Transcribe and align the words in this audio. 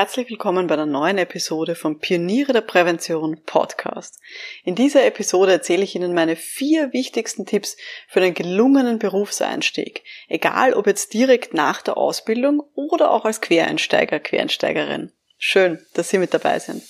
Herzlich 0.00 0.30
willkommen 0.30 0.68
bei 0.68 0.74
einer 0.74 0.86
neuen 0.86 1.18
Episode 1.18 1.74
vom 1.74 1.98
Pioniere 1.98 2.52
der 2.52 2.60
Prävention 2.60 3.42
Podcast. 3.44 4.20
In 4.62 4.76
dieser 4.76 5.04
Episode 5.04 5.50
erzähle 5.50 5.82
ich 5.82 5.96
Ihnen 5.96 6.14
meine 6.14 6.36
vier 6.36 6.92
wichtigsten 6.92 7.46
Tipps 7.46 7.76
für 8.06 8.20
einen 8.20 8.32
gelungenen 8.32 9.00
Berufseinstieg, 9.00 10.04
egal 10.28 10.74
ob 10.74 10.86
jetzt 10.86 11.14
direkt 11.14 11.52
nach 11.52 11.82
der 11.82 11.96
Ausbildung 11.96 12.62
oder 12.76 13.10
auch 13.10 13.24
als 13.24 13.40
Quereinsteiger, 13.40 14.20
Quereinsteigerin. 14.20 15.10
Schön, 15.36 15.80
dass 15.94 16.10
Sie 16.10 16.18
mit 16.18 16.32
dabei 16.32 16.60
sind. 16.60 16.84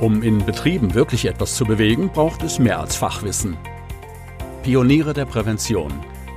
Um 0.00 0.22
in 0.22 0.46
Betrieben 0.46 0.94
wirklich 0.94 1.24
etwas 1.24 1.56
zu 1.56 1.64
bewegen, 1.64 2.12
braucht 2.12 2.44
es 2.44 2.60
mehr 2.60 2.78
als 2.78 2.94
Fachwissen. 2.94 3.56
Pioniere 4.62 5.12
der 5.12 5.24
Prävention– 5.24 6.06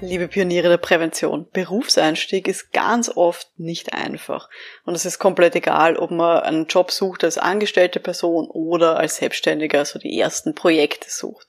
Liebe 0.00 0.28
Pioniere 0.28 0.68
der 0.68 0.76
Prävention, 0.76 1.48
Berufseinstieg 1.50 2.48
ist 2.48 2.70
ganz 2.70 3.08
oft 3.08 3.48
nicht 3.56 3.94
einfach. 3.94 4.50
Und 4.84 4.94
es 4.94 5.06
ist 5.06 5.18
komplett 5.18 5.56
egal, 5.56 5.96
ob 5.96 6.10
man 6.10 6.42
einen 6.42 6.66
Job 6.66 6.90
sucht 6.90 7.24
als 7.24 7.38
angestellte 7.38 7.98
Person 7.98 8.46
oder 8.50 8.98
als 8.98 9.16
Selbstständiger, 9.16 9.78
also 9.78 9.98
die 9.98 10.20
ersten 10.20 10.54
Projekte 10.54 11.08
sucht. 11.08 11.46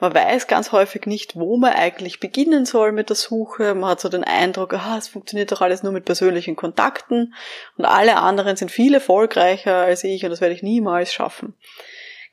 Man 0.00 0.12
weiß 0.12 0.48
ganz 0.48 0.72
häufig 0.72 1.06
nicht, 1.06 1.36
wo 1.36 1.56
man 1.56 1.72
eigentlich 1.72 2.18
beginnen 2.18 2.66
soll 2.66 2.90
mit 2.90 3.10
der 3.10 3.16
Suche. 3.16 3.76
Man 3.76 3.90
hat 3.90 4.00
so 4.00 4.08
den 4.08 4.24
Eindruck, 4.24 4.72
ah, 4.72 4.96
es 4.98 5.06
funktioniert 5.06 5.52
doch 5.52 5.60
alles 5.60 5.84
nur 5.84 5.92
mit 5.92 6.04
persönlichen 6.04 6.56
Kontakten 6.56 7.32
und 7.76 7.84
alle 7.84 8.16
anderen 8.16 8.56
sind 8.56 8.72
viel 8.72 8.94
erfolgreicher 8.94 9.76
als 9.76 10.02
ich 10.02 10.24
und 10.24 10.30
das 10.30 10.40
werde 10.40 10.56
ich 10.56 10.64
niemals 10.64 11.12
schaffen. 11.12 11.54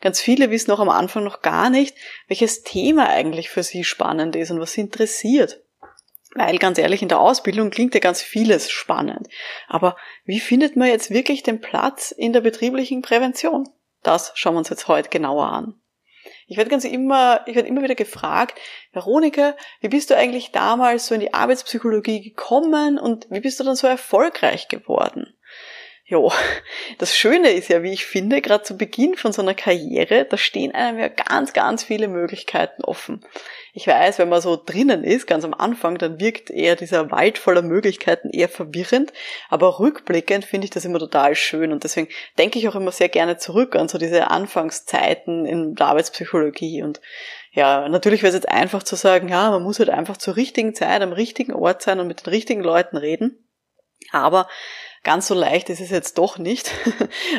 Ganz 0.01 0.19
viele 0.19 0.49
wissen 0.49 0.71
auch 0.71 0.79
am 0.79 0.89
Anfang 0.89 1.23
noch 1.23 1.41
gar 1.41 1.69
nicht, 1.69 1.95
welches 2.27 2.63
Thema 2.63 3.07
eigentlich 3.07 3.49
für 3.49 3.63
sie 3.63 3.83
spannend 3.83 4.35
ist 4.35 4.51
und 4.51 4.59
was 4.59 4.73
sie 4.73 4.81
interessiert. 4.81 5.61
Weil 6.33 6.57
ganz 6.57 6.77
ehrlich, 6.77 7.01
in 7.01 7.09
der 7.09 7.19
Ausbildung 7.19 7.69
klingt 7.71 7.93
ja 7.93 7.99
ganz 7.99 8.21
vieles 8.21 8.71
spannend. 8.71 9.27
Aber 9.67 9.95
wie 10.25 10.39
findet 10.39 10.75
man 10.75 10.87
jetzt 10.87 11.11
wirklich 11.11 11.43
den 11.43 11.61
Platz 11.61 12.11
in 12.11 12.33
der 12.33 12.41
betrieblichen 12.41 13.01
Prävention? 13.01 13.69
Das 14.01 14.31
schauen 14.35 14.55
wir 14.55 14.59
uns 14.59 14.69
jetzt 14.69 14.87
heute 14.87 15.09
genauer 15.09 15.47
an. 15.47 15.75
Ich 16.47 16.57
werde 16.57 16.69
ganz 16.69 16.85
immer, 16.85 17.41
ich 17.47 17.55
werde 17.55 17.67
immer 17.67 17.83
wieder 17.83 17.95
gefragt, 17.95 18.59
Veronika, 18.91 19.55
wie 19.81 19.89
bist 19.89 20.09
du 20.09 20.17
eigentlich 20.17 20.51
damals 20.51 21.07
so 21.07 21.15
in 21.15 21.21
die 21.21 21.33
Arbeitspsychologie 21.33 22.21
gekommen 22.21 22.97
und 22.97 23.27
wie 23.29 23.39
bist 23.39 23.59
du 23.59 23.63
dann 23.63 23.75
so 23.75 23.87
erfolgreich 23.87 24.67
geworden? 24.67 25.30
Jo, 26.11 26.29
das 26.97 27.15
Schöne 27.15 27.51
ist 27.51 27.69
ja, 27.69 27.83
wie 27.83 27.93
ich 27.93 28.05
finde, 28.05 28.41
gerade 28.41 28.65
zu 28.65 28.75
Beginn 28.75 29.15
von 29.15 29.31
so 29.31 29.41
einer 29.41 29.53
Karriere, 29.53 30.25
da 30.25 30.35
stehen 30.35 30.75
einem 30.75 30.99
ja 30.99 31.07
ganz, 31.07 31.53
ganz 31.53 31.85
viele 31.85 32.09
Möglichkeiten 32.09 32.83
offen. 32.83 33.25
Ich 33.71 33.87
weiß, 33.87 34.19
wenn 34.19 34.27
man 34.27 34.41
so 34.41 34.61
drinnen 34.61 35.05
ist, 35.05 35.25
ganz 35.25 35.45
am 35.45 35.53
Anfang, 35.53 35.97
dann 35.97 36.19
wirkt 36.19 36.49
eher 36.49 36.75
dieser 36.75 37.11
Wald 37.11 37.37
voller 37.37 37.61
Möglichkeiten 37.61 38.29
eher 38.29 38.49
verwirrend, 38.49 39.13
aber 39.47 39.79
rückblickend 39.79 40.43
finde 40.43 40.65
ich 40.65 40.71
das 40.71 40.83
immer 40.83 40.99
total 40.99 41.33
schön 41.33 41.71
und 41.71 41.85
deswegen 41.85 42.09
denke 42.37 42.59
ich 42.59 42.67
auch 42.67 42.75
immer 42.75 42.91
sehr 42.91 43.07
gerne 43.07 43.37
zurück 43.37 43.77
an 43.77 43.87
so 43.87 43.97
diese 43.97 44.29
Anfangszeiten 44.29 45.45
in 45.45 45.75
der 45.75 45.87
Arbeitspsychologie 45.87 46.83
und 46.83 46.99
ja, 47.53 47.87
natürlich 47.87 48.21
wäre 48.21 48.31
es 48.31 48.35
jetzt 48.35 48.49
einfach 48.49 48.83
zu 48.83 48.97
sagen, 48.97 49.29
ja, 49.29 49.49
man 49.49 49.63
muss 49.63 49.79
halt 49.79 49.89
einfach 49.89 50.17
zur 50.17 50.35
richtigen 50.35 50.75
Zeit 50.75 51.01
am 51.01 51.13
richtigen 51.13 51.53
Ort 51.53 51.81
sein 51.81 52.01
und 52.01 52.07
mit 52.07 52.25
den 52.25 52.31
richtigen 52.31 52.63
Leuten 52.63 52.97
reden. 52.97 53.47
Aber 54.11 54.47
Ganz 55.03 55.27
so 55.27 55.33
leicht 55.33 55.69
ist 55.69 55.81
es 55.81 55.89
jetzt 55.89 56.17
doch 56.17 56.37
nicht. 56.37 56.71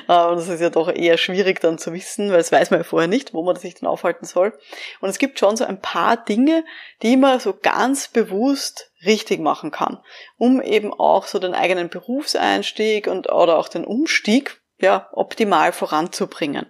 Äh, 0.08 0.26
und 0.26 0.36
das 0.36 0.48
ist 0.48 0.60
ja 0.60 0.70
doch 0.70 0.88
eher 0.88 1.16
schwierig 1.16 1.60
dann 1.60 1.78
zu 1.78 1.92
wissen, 1.92 2.30
weil 2.30 2.38
das 2.38 2.50
weiß 2.50 2.70
man 2.70 2.80
ja 2.80 2.84
vorher 2.84 3.08
nicht, 3.08 3.34
wo 3.34 3.42
man 3.42 3.56
sich 3.56 3.74
dann 3.74 3.88
aufhalten 3.88 4.24
soll. 4.24 4.58
Und 5.00 5.10
es 5.10 5.18
gibt 5.18 5.38
schon 5.38 5.56
so 5.56 5.64
ein 5.64 5.80
paar 5.80 6.16
Dinge, 6.16 6.64
die 7.02 7.16
man 7.16 7.38
so 7.40 7.54
ganz 7.60 8.08
bewusst 8.08 8.90
richtig 9.04 9.40
machen 9.40 9.70
kann, 9.70 9.98
um 10.38 10.60
eben 10.60 10.92
auch 10.92 11.26
so 11.26 11.38
den 11.38 11.54
eigenen 11.54 11.88
Berufseinstieg 11.88 13.06
und 13.06 13.30
oder 13.30 13.58
auch 13.58 13.68
den 13.68 13.84
Umstieg 13.84 14.62
ja, 14.82 15.08
optimal 15.12 15.72
voranzubringen. 15.72 16.66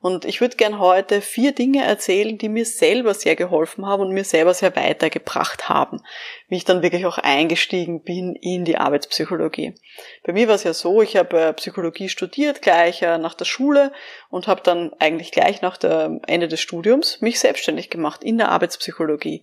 Und 0.00 0.24
ich 0.24 0.40
würde 0.40 0.56
gern 0.56 0.78
heute 0.78 1.20
vier 1.20 1.50
Dinge 1.50 1.84
erzählen, 1.84 2.38
die 2.38 2.48
mir 2.48 2.64
selber 2.64 3.14
sehr 3.14 3.34
geholfen 3.34 3.84
haben 3.84 4.00
und 4.00 4.12
mir 4.12 4.22
selber 4.22 4.54
sehr 4.54 4.76
weitergebracht 4.76 5.68
haben, 5.68 6.02
wie 6.46 6.56
ich 6.56 6.64
dann 6.64 6.82
wirklich 6.82 7.04
auch 7.04 7.18
eingestiegen 7.18 8.02
bin 8.02 8.36
in 8.36 8.64
die 8.64 8.76
Arbeitspsychologie. 8.76 9.74
Bei 10.24 10.32
mir 10.32 10.46
war 10.46 10.54
es 10.54 10.62
ja 10.62 10.72
so, 10.72 11.02
ich 11.02 11.16
habe 11.16 11.40
äh, 11.40 11.52
Psychologie 11.54 12.08
studiert 12.08 12.62
gleich 12.62 13.02
äh, 13.02 13.18
nach 13.18 13.34
der 13.34 13.44
Schule 13.44 13.92
und 14.30 14.46
habe 14.46 14.60
dann 14.62 14.92
eigentlich 15.00 15.32
gleich 15.32 15.62
nach 15.62 15.76
dem 15.76 16.20
Ende 16.28 16.46
des 16.46 16.60
Studiums 16.60 17.20
mich 17.20 17.40
selbstständig 17.40 17.90
gemacht 17.90 18.22
in 18.22 18.38
der 18.38 18.52
Arbeitspsychologie. 18.52 19.42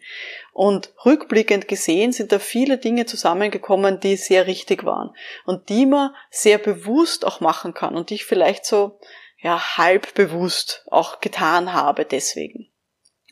Und 0.53 0.93
rückblickend 1.05 1.67
gesehen 1.67 2.13
sind 2.13 2.31
da 2.31 2.39
viele 2.39 2.77
Dinge 2.77 3.05
zusammengekommen, 3.05 3.99
die 3.99 4.15
sehr 4.15 4.47
richtig 4.47 4.85
waren 4.85 5.13
und 5.45 5.67
die 5.67 5.85
man 5.85 6.11
sehr 6.29 6.59
bewusst 6.59 7.25
auch 7.25 7.41
machen 7.41 7.73
kann 7.73 7.97
und 7.97 8.09
die 8.09 8.15
ich 8.15 8.23
vielleicht 8.23 8.65
so 8.65 8.97
ja, 9.45 9.77
halb 9.77 10.15
bewusst 10.15 10.83
auch 10.89 11.19
getan 11.19 11.71
habe 11.71 12.03
deswegen. 12.03 12.71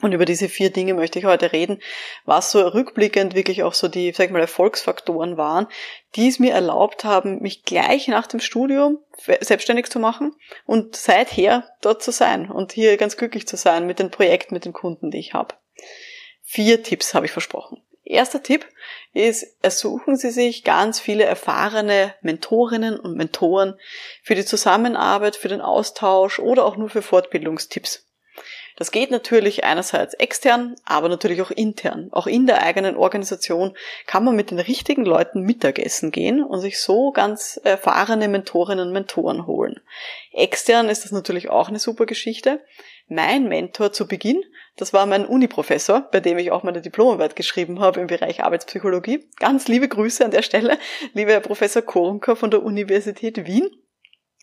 Und 0.03 0.11
über 0.11 0.25
diese 0.25 0.47
vier 0.47 0.69
Dinge 0.69 0.93
möchte 0.93 1.17
ich 1.17 1.25
heute 1.25 1.53
reden, 1.53 1.81
was 2.23 2.51
so 2.51 2.59
rückblickend 2.59 3.33
wirklich 3.33 3.63
auch 3.63 3.73
so 3.73 3.87
die, 3.87 4.11
sag 4.11 4.27
ich 4.27 4.31
mal, 4.31 4.39
Erfolgsfaktoren 4.39 5.37
waren, 5.37 5.65
die 6.15 6.27
es 6.27 6.37
mir 6.37 6.53
erlaubt 6.53 7.03
haben, 7.03 7.41
mich 7.41 7.63
gleich 7.63 8.07
nach 8.09 8.27
dem 8.27 8.41
Studium 8.41 8.99
selbstständig 9.39 9.87
zu 9.87 9.97
machen 9.97 10.35
und 10.67 10.95
seither 10.95 11.67
dort 11.81 12.03
zu 12.03 12.11
sein 12.11 12.51
und 12.51 12.73
hier 12.73 12.95
ganz 12.97 13.17
glücklich 13.17 13.47
zu 13.47 13.57
sein 13.57 13.87
mit 13.87 13.97
den 13.97 14.11
Projekten, 14.11 14.53
mit 14.53 14.65
den 14.65 14.73
Kunden, 14.73 15.09
die 15.09 15.17
ich 15.17 15.33
habe. 15.33 15.55
Vier 16.43 16.83
Tipps 16.83 17.15
habe 17.15 17.25
ich 17.25 17.31
versprochen. 17.31 17.81
Erster 18.05 18.43
Tipp 18.43 18.65
ist, 19.13 19.45
ersuchen 19.61 20.17
Sie 20.17 20.31
sich 20.31 20.63
ganz 20.63 20.99
viele 20.99 21.23
erfahrene 21.23 22.13
Mentorinnen 22.21 22.99
und 22.99 23.15
Mentoren 23.15 23.75
für 24.21 24.35
die 24.35 24.45
Zusammenarbeit, 24.45 25.37
für 25.37 25.47
den 25.47 25.61
Austausch 25.61 26.39
oder 26.39 26.65
auch 26.65 26.75
nur 26.75 26.89
für 26.89 27.01
Fortbildungstipps. 27.01 28.05
Das 28.75 28.91
geht 28.91 29.11
natürlich 29.11 29.63
einerseits 29.63 30.15
extern, 30.15 30.75
aber 30.83 31.07
natürlich 31.07 31.41
auch 31.41 31.51
intern. 31.51 32.09
Auch 32.11 32.25
in 32.25 32.47
der 32.47 32.63
eigenen 32.63 32.97
Organisation 32.97 33.77
kann 34.07 34.23
man 34.23 34.35
mit 34.35 34.49
den 34.49 34.59
richtigen 34.59 35.05
Leuten 35.05 35.41
Mittagessen 35.41 36.11
gehen 36.11 36.43
und 36.43 36.59
sich 36.59 36.81
so 36.81 37.11
ganz 37.11 37.59
erfahrene 37.63 38.27
Mentorinnen 38.27 38.87
und 38.87 38.93
Mentoren 38.93 39.45
holen. 39.45 39.79
Extern 40.31 40.89
ist 40.89 41.03
das 41.03 41.11
natürlich 41.11 41.49
auch 41.49 41.69
eine 41.69 41.79
super 41.79 42.07
Geschichte. 42.07 42.61
Mein 43.13 43.47
Mentor 43.47 43.91
zu 43.91 44.07
Beginn, 44.07 44.43
das 44.75 44.91
war 44.91 45.05
mein 45.05 45.27
Uni-Professor, 45.27 46.09
bei 46.11 46.19
dem 46.19 46.39
ich 46.39 46.49
auch 46.51 46.63
meine 46.63 46.81
Diplomarbeit 46.81 47.35
geschrieben 47.35 47.79
habe 47.79 48.01
im 48.01 48.07
Bereich 48.07 48.43
Arbeitspsychologie. 48.43 49.29
Ganz 49.37 49.67
liebe 49.67 49.87
Grüße 49.87 50.25
an 50.25 50.31
der 50.31 50.41
Stelle, 50.41 50.79
lieber 51.13 51.33
Herr 51.33 51.39
Professor 51.41 51.83
Koronka 51.83 52.33
von 52.33 52.49
der 52.49 52.63
Universität 52.63 53.45
Wien. 53.45 53.69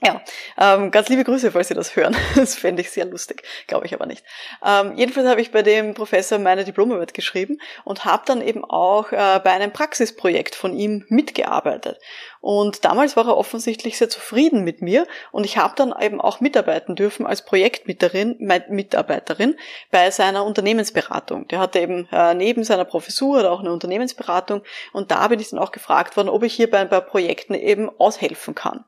Ja, 0.02 0.22
ähm, 0.56 0.90
ganz 0.90 1.10
liebe 1.10 1.24
Grüße, 1.24 1.52
falls 1.52 1.68
Sie 1.68 1.74
das 1.74 1.94
hören. 1.94 2.16
Das 2.34 2.54
fände 2.54 2.80
ich 2.80 2.90
sehr 2.90 3.04
lustig, 3.04 3.42
glaube 3.66 3.84
ich 3.84 3.92
aber 3.92 4.06
nicht. 4.06 4.24
Ähm, 4.64 4.96
jedenfalls 4.96 5.28
habe 5.28 5.42
ich 5.42 5.50
bei 5.50 5.62
dem 5.62 5.92
Professor 5.92 6.38
meine 6.38 6.64
Diplomarbeit 6.64 7.12
geschrieben 7.12 7.58
und 7.84 8.06
habe 8.06 8.22
dann 8.24 8.40
eben 8.40 8.64
auch 8.64 9.12
äh, 9.12 9.40
bei 9.44 9.50
einem 9.50 9.72
Praxisprojekt 9.72 10.54
von 10.54 10.74
ihm 10.74 11.04
mitgearbeitet. 11.08 11.98
Und 12.40 12.86
damals 12.86 13.16
war 13.16 13.26
er 13.26 13.36
offensichtlich 13.36 13.98
sehr 13.98 14.08
zufrieden 14.08 14.64
mit 14.64 14.80
mir 14.80 15.06
und 15.32 15.44
ich 15.44 15.58
habe 15.58 15.74
dann 15.76 15.94
eben 16.00 16.22
auch 16.22 16.40
mitarbeiten 16.40 16.96
dürfen 16.96 17.26
als 17.26 17.44
Projektmitarbeiterin 17.44 18.36
Mitarbeiterin 18.70 19.56
bei 19.90 20.10
seiner 20.10 20.46
Unternehmensberatung. 20.46 21.46
Der 21.48 21.58
hatte 21.58 21.80
eben 21.80 22.08
äh, 22.10 22.32
neben 22.32 22.64
seiner 22.64 22.86
Professur 22.86 23.50
auch 23.50 23.60
eine 23.60 23.72
Unternehmensberatung 23.72 24.62
und 24.94 25.10
da 25.10 25.28
bin 25.28 25.40
ich 25.40 25.50
dann 25.50 25.58
auch 25.58 25.72
gefragt 25.72 26.16
worden, 26.16 26.30
ob 26.30 26.42
ich 26.42 26.54
hier 26.54 26.70
bei 26.70 26.78
ein 26.78 26.88
paar 26.88 27.02
Projekten 27.02 27.52
eben 27.52 27.90
aushelfen 27.98 28.54
kann. 28.54 28.86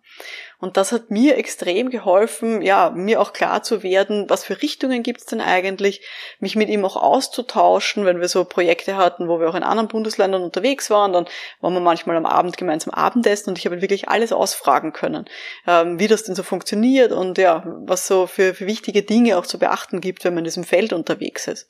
Und 0.63 0.77
das 0.77 0.93
hat 0.93 1.02
mir 1.11 1.37
extrem 1.37 1.91
geholfen, 1.91 2.63
ja, 2.63 2.91
mir 2.91 3.21
auch 3.21 3.33
klar 3.33 3.63
zu 3.63 3.83
werden, 3.83 4.29
was 4.29 4.45
für 4.45 4.61
Richtungen 4.63 5.03
gibt's 5.03 5.27
denn 5.27 5.41
eigentlich, 5.41 6.03
mich 6.41 6.57
mit 6.57 6.69
ihm 6.69 6.85
auch 6.85 6.97
auszutauschen, 6.97 8.05
wenn 8.05 8.21
wir 8.21 8.29
so 8.29 8.45
Projekte 8.45 8.97
hatten, 8.97 9.29
wo 9.29 9.41
wir 9.41 9.49
auch 9.49 9.55
in 9.55 9.63
anderen 9.63 9.89
Bundesländern 9.89 10.43
unterwegs 10.43 10.91
waren, 10.91 11.13
dann 11.13 11.27
waren 11.61 11.75
wir 11.75 11.81
manchmal 11.81 12.17
am 12.17 12.27
Abend 12.27 12.57
gemeinsam 12.57 12.93
Abendessen 12.93 13.51
und 13.51 13.59
ich 13.59 13.67
habe 13.67 13.81
wirklich 13.81 14.09
alles 14.09 14.33
ausfragen 14.33 14.93
können, 14.93 15.27
ähm, 15.67 15.99
wie 15.99 16.09
das 16.09 16.25
denn 16.25 16.35
so 16.35 16.43
funktioniert 16.43 17.13
und 17.13 17.39
ja, 17.39 17.63
was 17.87 18.07
so 18.07 18.27
für, 18.27 18.55
für 18.55 18.67
wichtige 18.67 19.03
Dinge 19.03 19.39
auch 19.39 19.47
zu 19.47 19.59
beachten 19.59 20.01
gibt, 20.01 20.25
wenn 20.25 20.35
man 20.35 20.43
in 20.43 20.45
diesem 20.45 20.65
Feld 20.65 20.93
unterwegs 20.93 21.47
ist. 21.47 21.69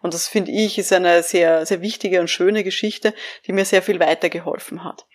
Und 0.00 0.14
das 0.14 0.28
finde 0.28 0.52
ich 0.52 0.78
ist 0.78 0.92
eine 0.92 1.22
sehr, 1.22 1.66
sehr 1.66 1.80
wichtige 1.80 2.20
und 2.20 2.28
schöne 2.28 2.64
Geschichte, 2.64 3.14
die 3.46 3.52
mir 3.52 3.64
sehr 3.64 3.82
viel 3.82 4.00
weitergeholfen 4.00 4.84
hat. 4.84 5.06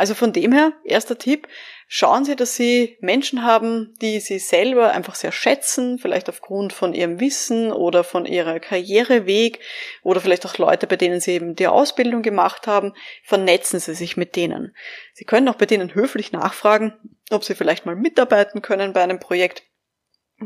Also 0.00 0.14
von 0.14 0.32
dem 0.32 0.52
her, 0.52 0.72
erster 0.82 1.18
Tipp, 1.18 1.46
schauen 1.86 2.24
Sie, 2.24 2.34
dass 2.34 2.56
Sie 2.56 2.96
Menschen 3.02 3.44
haben, 3.44 3.92
die 4.00 4.18
Sie 4.18 4.38
selber 4.38 4.92
einfach 4.92 5.14
sehr 5.14 5.30
schätzen, 5.30 5.98
vielleicht 5.98 6.30
aufgrund 6.30 6.72
von 6.72 6.94
Ihrem 6.94 7.20
Wissen 7.20 7.70
oder 7.70 8.02
von 8.02 8.24
Ihrer 8.24 8.60
Karriereweg 8.60 9.60
oder 10.02 10.22
vielleicht 10.22 10.46
auch 10.46 10.56
Leute, 10.56 10.86
bei 10.86 10.96
denen 10.96 11.20
Sie 11.20 11.32
eben 11.32 11.54
die 11.54 11.66
Ausbildung 11.66 12.22
gemacht 12.22 12.66
haben, 12.66 12.94
vernetzen 13.24 13.78
Sie 13.78 13.92
sich 13.94 14.16
mit 14.16 14.36
denen. 14.36 14.74
Sie 15.12 15.26
können 15.26 15.50
auch 15.50 15.56
bei 15.56 15.66
denen 15.66 15.94
höflich 15.94 16.32
nachfragen, 16.32 16.94
ob 17.30 17.44
Sie 17.44 17.54
vielleicht 17.54 17.84
mal 17.84 17.94
mitarbeiten 17.94 18.62
können 18.62 18.94
bei 18.94 19.02
einem 19.02 19.20
Projekt 19.20 19.64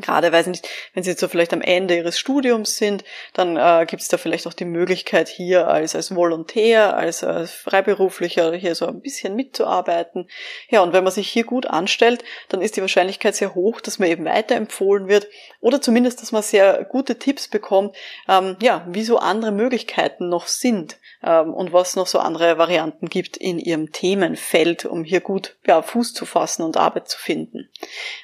Gerade, 0.00 0.32
weiß 0.32 0.48
nicht, 0.48 0.68
wenn 0.92 1.04
Sie 1.04 1.10
jetzt 1.10 1.20
so 1.20 1.28
vielleicht 1.28 1.52
am 1.52 1.60
Ende 1.60 1.96
Ihres 1.96 2.18
Studiums 2.18 2.76
sind, 2.76 3.04
dann 3.32 3.56
äh, 3.56 3.86
gibt 3.86 4.02
es 4.02 4.08
da 4.08 4.16
vielleicht 4.16 4.46
auch 4.48 4.52
die 4.52 4.64
Möglichkeit, 4.64 5.28
hier 5.28 5.68
als, 5.68 5.94
als 5.94 6.14
Volontär, 6.14 6.96
als, 6.96 7.22
als 7.22 7.52
Freiberuflicher 7.52 8.52
hier 8.54 8.74
so 8.74 8.88
ein 8.88 9.00
bisschen 9.00 9.36
mitzuarbeiten. 9.36 10.28
Ja, 10.68 10.82
und 10.82 10.92
wenn 10.92 11.04
man 11.04 11.12
sich 11.12 11.28
hier 11.28 11.44
gut 11.44 11.66
anstellt, 11.66 12.24
dann 12.48 12.60
ist 12.60 12.76
die 12.76 12.80
Wahrscheinlichkeit 12.80 13.36
sehr 13.36 13.54
hoch, 13.54 13.80
dass 13.80 14.00
man 14.00 14.08
eben 14.08 14.24
weiterempfohlen 14.24 15.06
wird 15.06 15.28
oder 15.64 15.80
zumindest, 15.80 16.20
dass 16.20 16.30
man 16.30 16.42
sehr 16.42 16.84
gute 16.84 17.18
Tipps 17.18 17.48
bekommt, 17.48 17.96
ähm, 18.28 18.58
ja, 18.60 18.86
wie 18.86 19.02
so 19.02 19.16
andere 19.16 19.50
Möglichkeiten 19.50 20.28
noch 20.28 20.46
sind 20.46 20.98
ähm, 21.22 21.54
und 21.54 21.72
was 21.72 21.96
noch 21.96 22.06
so 22.06 22.18
andere 22.18 22.58
Varianten 22.58 23.08
gibt 23.08 23.38
in 23.38 23.58
Ihrem 23.58 23.90
Themenfeld, 23.90 24.84
um 24.84 25.04
hier 25.04 25.22
gut 25.22 25.56
ja, 25.66 25.80
Fuß 25.80 26.12
zu 26.12 26.26
fassen 26.26 26.64
und 26.64 26.76
Arbeit 26.76 27.08
zu 27.08 27.18
finden. 27.18 27.70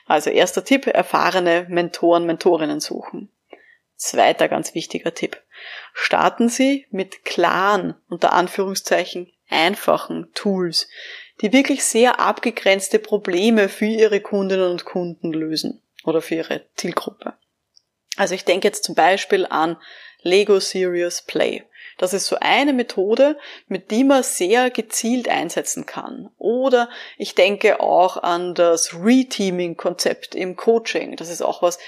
Also 0.04 0.28
erster 0.28 0.64
Tipp, 0.64 0.86
erfahrene 0.86 1.64
Mentoren, 1.70 2.26
Mentorinnen 2.26 2.80
suchen. 2.80 3.32
Zweiter 3.96 4.46
ganz 4.48 4.74
wichtiger 4.74 5.14
Tipp. 5.14 5.42
Starten 5.94 6.50
Sie 6.50 6.86
mit 6.90 7.24
klaren, 7.24 7.94
unter 8.10 8.34
Anführungszeichen, 8.34 9.32
einfachen 9.48 10.30
Tools, 10.34 10.88
die 11.40 11.54
wirklich 11.54 11.84
sehr 11.84 12.20
abgegrenzte 12.20 12.98
Probleme 12.98 13.70
für 13.70 13.86
Ihre 13.86 14.20
Kundinnen 14.20 14.70
und 14.70 14.84
Kunden 14.84 15.32
lösen 15.32 15.82
oder 16.04 16.22
für 16.22 16.36
Ihre 16.36 16.66
Zielgruppe. 16.76 17.34
Also 18.16 18.34
ich 18.34 18.44
denke 18.44 18.68
jetzt 18.68 18.84
zum 18.84 18.94
Beispiel 18.94 19.46
an 19.46 19.76
Lego 20.22 20.60
Serious 20.60 21.22
Play. 21.22 21.64
Das 21.98 22.14
ist 22.14 22.26
so 22.26 22.36
eine 22.40 22.72
Methode, 22.72 23.38
mit 23.66 23.90
die 23.90 24.04
man 24.04 24.22
sehr 24.22 24.70
gezielt 24.70 25.28
einsetzen 25.28 25.84
kann. 25.84 26.30
Oder 26.38 26.88
ich 27.18 27.34
denke 27.34 27.80
auch 27.80 28.16
an 28.16 28.54
das 28.54 28.94
Reteaming-Konzept 28.94 30.34
im 30.34 30.56
Coaching. 30.56 31.16
Das 31.16 31.28
ist 31.28 31.42
auch 31.42 31.60
was, 31.62 31.78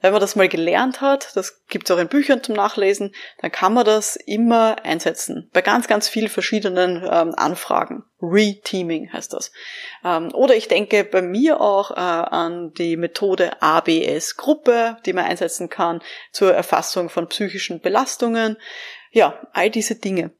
wenn 0.00 0.12
man 0.12 0.20
das 0.20 0.36
mal 0.36 0.48
gelernt 0.48 1.00
hat, 1.00 1.34
das 1.34 1.64
gibt 1.66 1.88
es 1.88 1.96
auch 1.96 2.00
in 2.00 2.08
Büchern 2.08 2.42
zum 2.42 2.54
Nachlesen, 2.54 3.14
dann 3.40 3.50
kann 3.50 3.74
man 3.74 3.84
das 3.84 4.16
immer 4.16 4.84
einsetzen. 4.84 5.50
Bei 5.52 5.60
ganz, 5.60 5.88
ganz 5.88 6.08
vielen 6.08 6.28
verschiedenen 6.28 7.02
ähm, 7.04 7.34
Anfragen. 7.36 8.04
Reteaming 8.22 9.12
heißt 9.12 9.32
das. 9.32 9.50
Ähm, 10.04 10.32
oder 10.34 10.54
ich 10.54 10.68
denke 10.68 11.04
bei 11.04 11.22
mir 11.22 11.60
auch 11.60 11.90
äh, 11.90 11.94
an 11.94 12.72
die 12.74 12.96
Methode 12.96 13.60
ABS-Gruppe, 13.60 14.98
die 15.04 15.12
man 15.12 15.24
einsetzen 15.24 15.68
kann 15.68 16.00
zur 16.32 16.54
Erfassung 16.54 17.10
von 17.10 17.28
psychischen 17.28 17.80
Belastungen. 17.80 18.56
Ja, 19.10 19.46
all 19.52 19.70
diese 19.70 19.96
Dinge. 19.96 20.32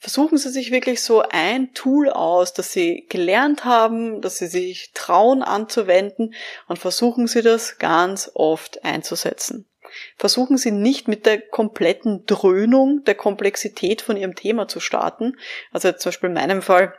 Versuchen 0.00 0.38
Sie 0.38 0.48
sich 0.48 0.70
wirklich 0.70 1.02
so 1.02 1.22
ein 1.28 1.74
Tool 1.74 2.08
aus, 2.08 2.54
das 2.54 2.72
Sie 2.72 3.06
gelernt 3.10 3.66
haben, 3.66 4.22
das 4.22 4.38
Sie 4.38 4.46
sich 4.46 4.92
trauen 4.94 5.42
anzuwenden 5.42 6.34
und 6.68 6.78
versuchen 6.78 7.26
Sie 7.26 7.42
das 7.42 7.76
ganz 7.76 8.30
oft 8.32 8.82
einzusetzen. 8.82 9.68
Versuchen 10.16 10.56
Sie 10.56 10.70
nicht 10.70 11.06
mit 11.06 11.26
der 11.26 11.38
kompletten 11.38 12.24
Dröhnung 12.24 13.04
der 13.04 13.14
Komplexität 13.14 14.00
von 14.00 14.16
Ihrem 14.16 14.34
Thema 14.34 14.68
zu 14.68 14.80
starten. 14.80 15.36
Also 15.70 15.92
zum 15.92 16.08
Beispiel 16.08 16.28
in 16.30 16.34
meinem 16.34 16.62
Fall 16.62 16.94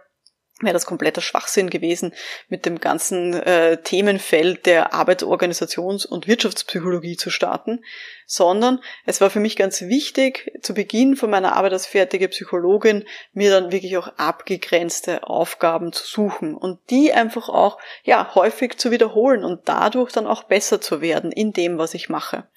wäre 0.62 0.74
das 0.74 0.86
kompletter 0.86 1.22
Schwachsinn 1.22 1.70
gewesen, 1.70 2.14
mit 2.48 2.66
dem 2.66 2.80
ganzen 2.80 3.34
äh, 3.34 3.82
Themenfeld 3.82 4.66
der 4.66 4.94
Arbeitsorganisations- 4.94 6.08
und 6.08 6.28
Wirtschaftspsychologie 6.28 7.18
zu 7.18 7.30
starten, 7.30 7.84
sondern 8.26 8.80
es 9.06 9.22
war 9.22 9.30
für 9.30 9.40
mich 9.40 9.56
ganz 9.56 9.82
wichtig, 9.82 10.52
zu 10.62 10.74
Beginn 10.74 11.16
von 11.16 11.30
meiner 11.30 11.56
Arbeit 11.56 11.74
als 11.74 11.86
fertige 11.86 12.30
Psychologin 12.30 13.06
mir 13.34 13.52
dann 13.52 13.72
wirklich 13.72 13.98
auch 13.98 14.08
abgegrenzte 14.18 15.24
Aufgaben 15.28 15.92
zu 15.92 16.06
suchen 16.06 16.56
und 16.56 16.80
die 16.90 17.12
einfach 17.12 17.50
auch 17.50 17.78
ja 18.04 18.34
häufig 18.36 18.78
zu 18.78 18.92
wiederholen 18.92 19.44
und 19.44 19.68
dadurch 19.68 20.12
dann 20.12 20.28
auch 20.28 20.44
besser 20.44 20.80
zu 20.80 21.02
werden 21.02 21.32
in 21.32 21.54
dem, 21.54 21.78
was 21.78 21.94
ich 21.94 22.10
mache. 22.10 22.48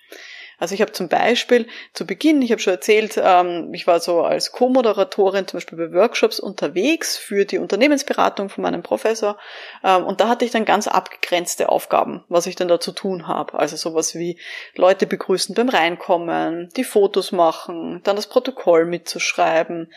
Also 0.59 0.75
ich 0.75 0.81
habe 0.81 0.93
zum 0.93 1.09
Beispiel 1.09 1.67
zu 1.93 2.07
Beginn, 2.07 2.43
ich 2.43 2.53
habe 2.53 2.61
schon 2.61 2.75
erzählt, 2.75 3.21
ähm, 3.23 3.73
ich 3.73 3.87
war 3.87 4.01
so 4.01 4.23
als 4.23 4.53
Co-Moderatorin 4.53 5.47
zum 5.47 5.59
Beispiel 5.59 5.79
bei 5.79 5.93
Workshops 5.93 6.41
unterwegs 6.41 7.17
für 7.17 7.45
die 7.45 7.59
Unternehmensberatung 7.59 8.49
von 8.49 8.63
meinem 8.63 8.83
Professor 8.83 9.39
ähm, 9.83 10.05
und 10.05 10.21
da 10.21 10.29
hatte 10.29 10.45
ich 10.45 10.51
dann 10.51 10.65
ganz 10.65 10.89
abgegrenzte 10.89 11.69
Aufgaben, 11.69 12.25
was 12.29 12.47
ich 12.47 12.57
dann 12.57 12.69
da 12.69 12.81
zu 12.81 12.93
tun 12.93 13.27
habe. 13.27 13.59
Also 13.59 13.77
sowas 13.77 14.15
wie 14.15 14.39
Leute 14.75 15.07
begrüßen 15.07 15.55
beim 15.55 15.69
Reinkommen, 15.69 16.69
die 16.77 16.85
Fotos 16.85 17.33
machen, 17.33 18.01
dann 18.05 18.17
das 18.17 18.29
Protokoll 18.29 18.87
mitzuschreiben, 18.87 19.91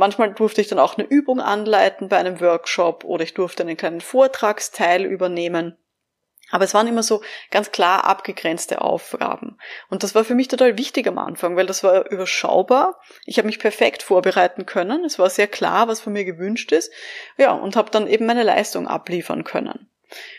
Manchmal 0.00 0.32
durfte 0.32 0.60
ich 0.60 0.68
dann 0.68 0.78
auch 0.78 0.96
eine 0.96 1.08
Übung 1.08 1.40
anleiten 1.40 2.08
bei 2.08 2.18
einem 2.18 2.40
Workshop 2.40 3.02
oder 3.02 3.24
ich 3.24 3.34
durfte 3.34 3.64
einen 3.64 3.76
kleinen 3.76 4.00
Vortragsteil 4.00 5.04
übernehmen. 5.04 5.76
Aber 6.50 6.64
es 6.64 6.74
waren 6.74 6.86
immer 6.86 7.02
so 7.02 7.22
ganz 7.50 7.70
klar 7.70 8.04
abgegrenzte 8.04 8.80
Aufgaben. 8.80 9.58
Und 9.90 10.02
das 10.02 10.14
war 10.14 10.24
für 10.24 10.34
mich 10.34 10.48
total 10.48 10.78
wichtig 10.78 11.06
am 11.06 11.18
Anfang, 11.18 11.56
weil 11.56 11.66
das 11.66 11.84
war 11.84 12.10
überschaubar. 12.10 12.98
Ich 13.26 13.38
habe 13.38 13.46
mich 13.46 13.58
perfekt 13.58 14.02
vorbereiten 14.02 14.64
können. 14.64 15.04
Es 15.04 15.18
war 15.18 15.28
sehr 15.28 15.46
klar, 15.46 15.88
was 15.88 16.00
von 16.00 16.12
mir 16.12 16.24
gewünscht 16.24 16.72
ist. 16.72 16.92
Ja, 17.36 17.52
und 17.52 17.76
habe 17.76 17.90
dann 17.90 18.06
eben 18.06 18.26
meine 18.26 18.44
Leistung 18.44 18.88
abliefern 18.88 19.44
können. 19.44 19.90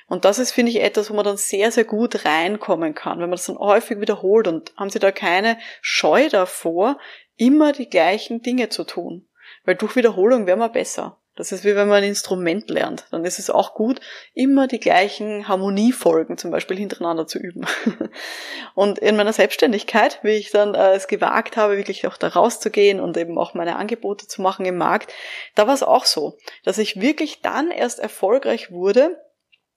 Und 0.07 0.25
das 0.25 0.39
ist, 0.39 0.51
finde 0.51 0.71
ich, 0.71 0.81
etwas, 0.81 1.11
wo 1.11 1.13
man 1.13 1.25
dann 1.25 1.37
sehr, 1.37 1.71
sehr 1.71 1.83
gut 1.83 2.25
reinkommen 2.25 2.95
kann, 2.95 3.19
wenn 3.19 3.29
man 3.29 3.37
das 3.37 3.45
dann 3.45 3.59
häufig 3.59 3.99
wiederholt. 3.99 4.47
Und 4.47 4.73
haben 4.77 4.89
Sie 4.89 4.99
da 4.99 5.11
keine 5.11 5.59
Scheu 5.81 6.29
davor, 6.29 6.97
immer 7.35 7.71
die 7.71 7.89
gleichen 7.89 8.41
Dinge 8.41 8.69
zu 8.69 8.83
tun? 8.83 9.27
Weil 9.65 9.75
durch 9.75 9.95
Wiederholung 9.95 10.47
wäre 10.47 10.57
man 10.57 10.71
besser. 10.71 11.18
Das 11.39 11.53
ist 11.53 11.63
wie 11.63 11.73
wenn 11.73 11.87
man 11.87 12.03
ein 12.03 12.09
Instrument 12.09 12.69
lernt. 12.69 13.05
Dann 13.11 13.23
ist 13.23 13.39
es 13.39 13.49
auch 13.49 13.73
gut, 13.73 14.01
immer 14.33 14.67
die 14.67 14.81
gleichen 14.81 15.47
Harmoniefolgen 15.47 16.37
zum 16.37 16.51
Beispiel 16.51 16.75
hintereinander 16.75 17.27
zu 17.27 17.39
üben. 17.39 17.65
Und 18.75 18.99
in 18.99 19.15
meiner 19.15 19.31
Selbstständigkeit, 19.31 20.19
wie 20.21 20.33
ich 20.35 20.51
dann 20.51 20.75
äh, 20.75 20.95
es 20.95 21.07
gewagt 21.07 21.55
habe, 21.55 21.77
wirklich 21.77 22.05
auch 22.07 22.17
da 22.17 22.27
rauszugehen 22.27 22.99
und 22.99 23.15
eben 23.15 23.37
auch 23.37 23.53
meine 23.53 23.77
Angebote 23.77 24.27
zu 24.27 24.41
machen 24.41 24.65
im 24.65 24.75
Markt, 24.75 25.13
da 25.55 25.65
war 25.65 25.73
es 25.73 25.81
auch 25.81 26.03
so, 26.03 26.37
dass 26.65 26.77
ich 26.77 26.99
wirklich 26.99 27.41
dann 27.41 27.71
erst 27.71 27.99
erfolgreich 27.99 28.69
wurde, 28.69 29.23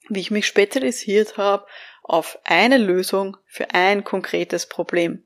wie 0.08 0.18
ich 0.18 0.32
mich 0.32 0.48
spezialisiert 0.48 1.36
habe 1.36 1.64
auf 2.02 2.40
eine 2.42 2.78
Lösung 2.78 3.36
für 3.46 3.72
ein 3.72 4.02
konkretes 4.02 4.66
Problem. 4.66 5.24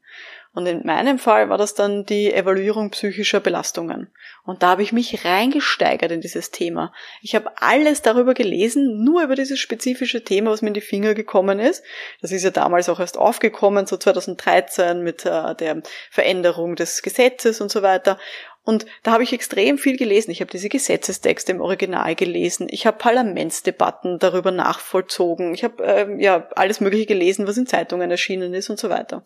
Und 0.57 0.65
in 0.65 0.87
meinem 0.87 1.19
Fall 1.19 1.51
war 1.51 1.59
das 1.59 1.75
dann 1.75 2.07
die 2.07 2.33
Evaluierung 2.33 2.89
psychischer 2.89 3.41
Belastungen. 3.41 4.11
Und 4.47 4.63
da 4.63 4.69
habe 4.69 4.83
ich 4.83 4.91
mich 4.91 5.23
reingesteigert 5.23 6.11
in 6.11 6.23
dieses 6.23 6.51
Thema. 6.51 6.95
Ich 7.21 7.35
habe 7.35 7.51
alles 7.61 8.01
darüber 8.01 8.33
gelesen, 8.33 9.05
nur 9.05 9.23
über 9.23 9.35
dieses 9.35 9.59
spezifische 9.59 10.25
Thema, 10.25 10.51
was 10.51 10.63
mir 10.63 10.69
in 10.69 10.75
die 10.75 10.81
Finger 10.81 11.13
gekommen 11.13 11.59
ist. 11.59 11.85
Das 12.23 12.33
ist 12.33 12.43
ja 12.43 12.49
damals 12.49 12.89
auch 12.89 13.01
erst 13.01 13.19
aufgekommen, 13.19 13.85
so 13.85 13.99
2013 13.99 15.03
mit 15.03 15.27
äh, 15.27 15.55
der 15.57 15.83
Veränderung 16.11 16.75
des 16.75 17.03
Gesetzes 17.03 17.61
und 17.61 17.71
so 17.71 17.83
weiter. 17.83 18.19
Und 18.67 18.85
da 19.05 19.13
habe 19.13 19.23
ich 19.23 19.33
extrem 19.33 19.79
viel 19.79 19.97
gelesen. 19.97 20.33
Ich 20.33 20.41
habe 20.41 20.51
diese 20.51 20.69
Gesetzestexte 20.69 21.53
im 21.53 21.61
Original 21.61 22.17
gelesen. 22.17 22.67
Ich 22.69 22.85
habe 22.85 22.99
Parlamentsdebatten 22.99 24.19
darüber 24.19 24.51
nachvollzogen. 24.51 25.55
Ich 25.55 25.63
habe 25.63 25.85
ähm, 25.85 26.19
ja 26.19 26.49
alles 26.57 26.81
Mögliche 26.81 27.07
gelesen, 27.07 27.47
was 27.47 27.57
in 27.57 27.69
Zeitungen 27.69 28.11
erschienen 28.11 28.55
ist 28.55 28.69
und 28.69 28.81
so 28.81 28.91
weiter. 28.91 29.23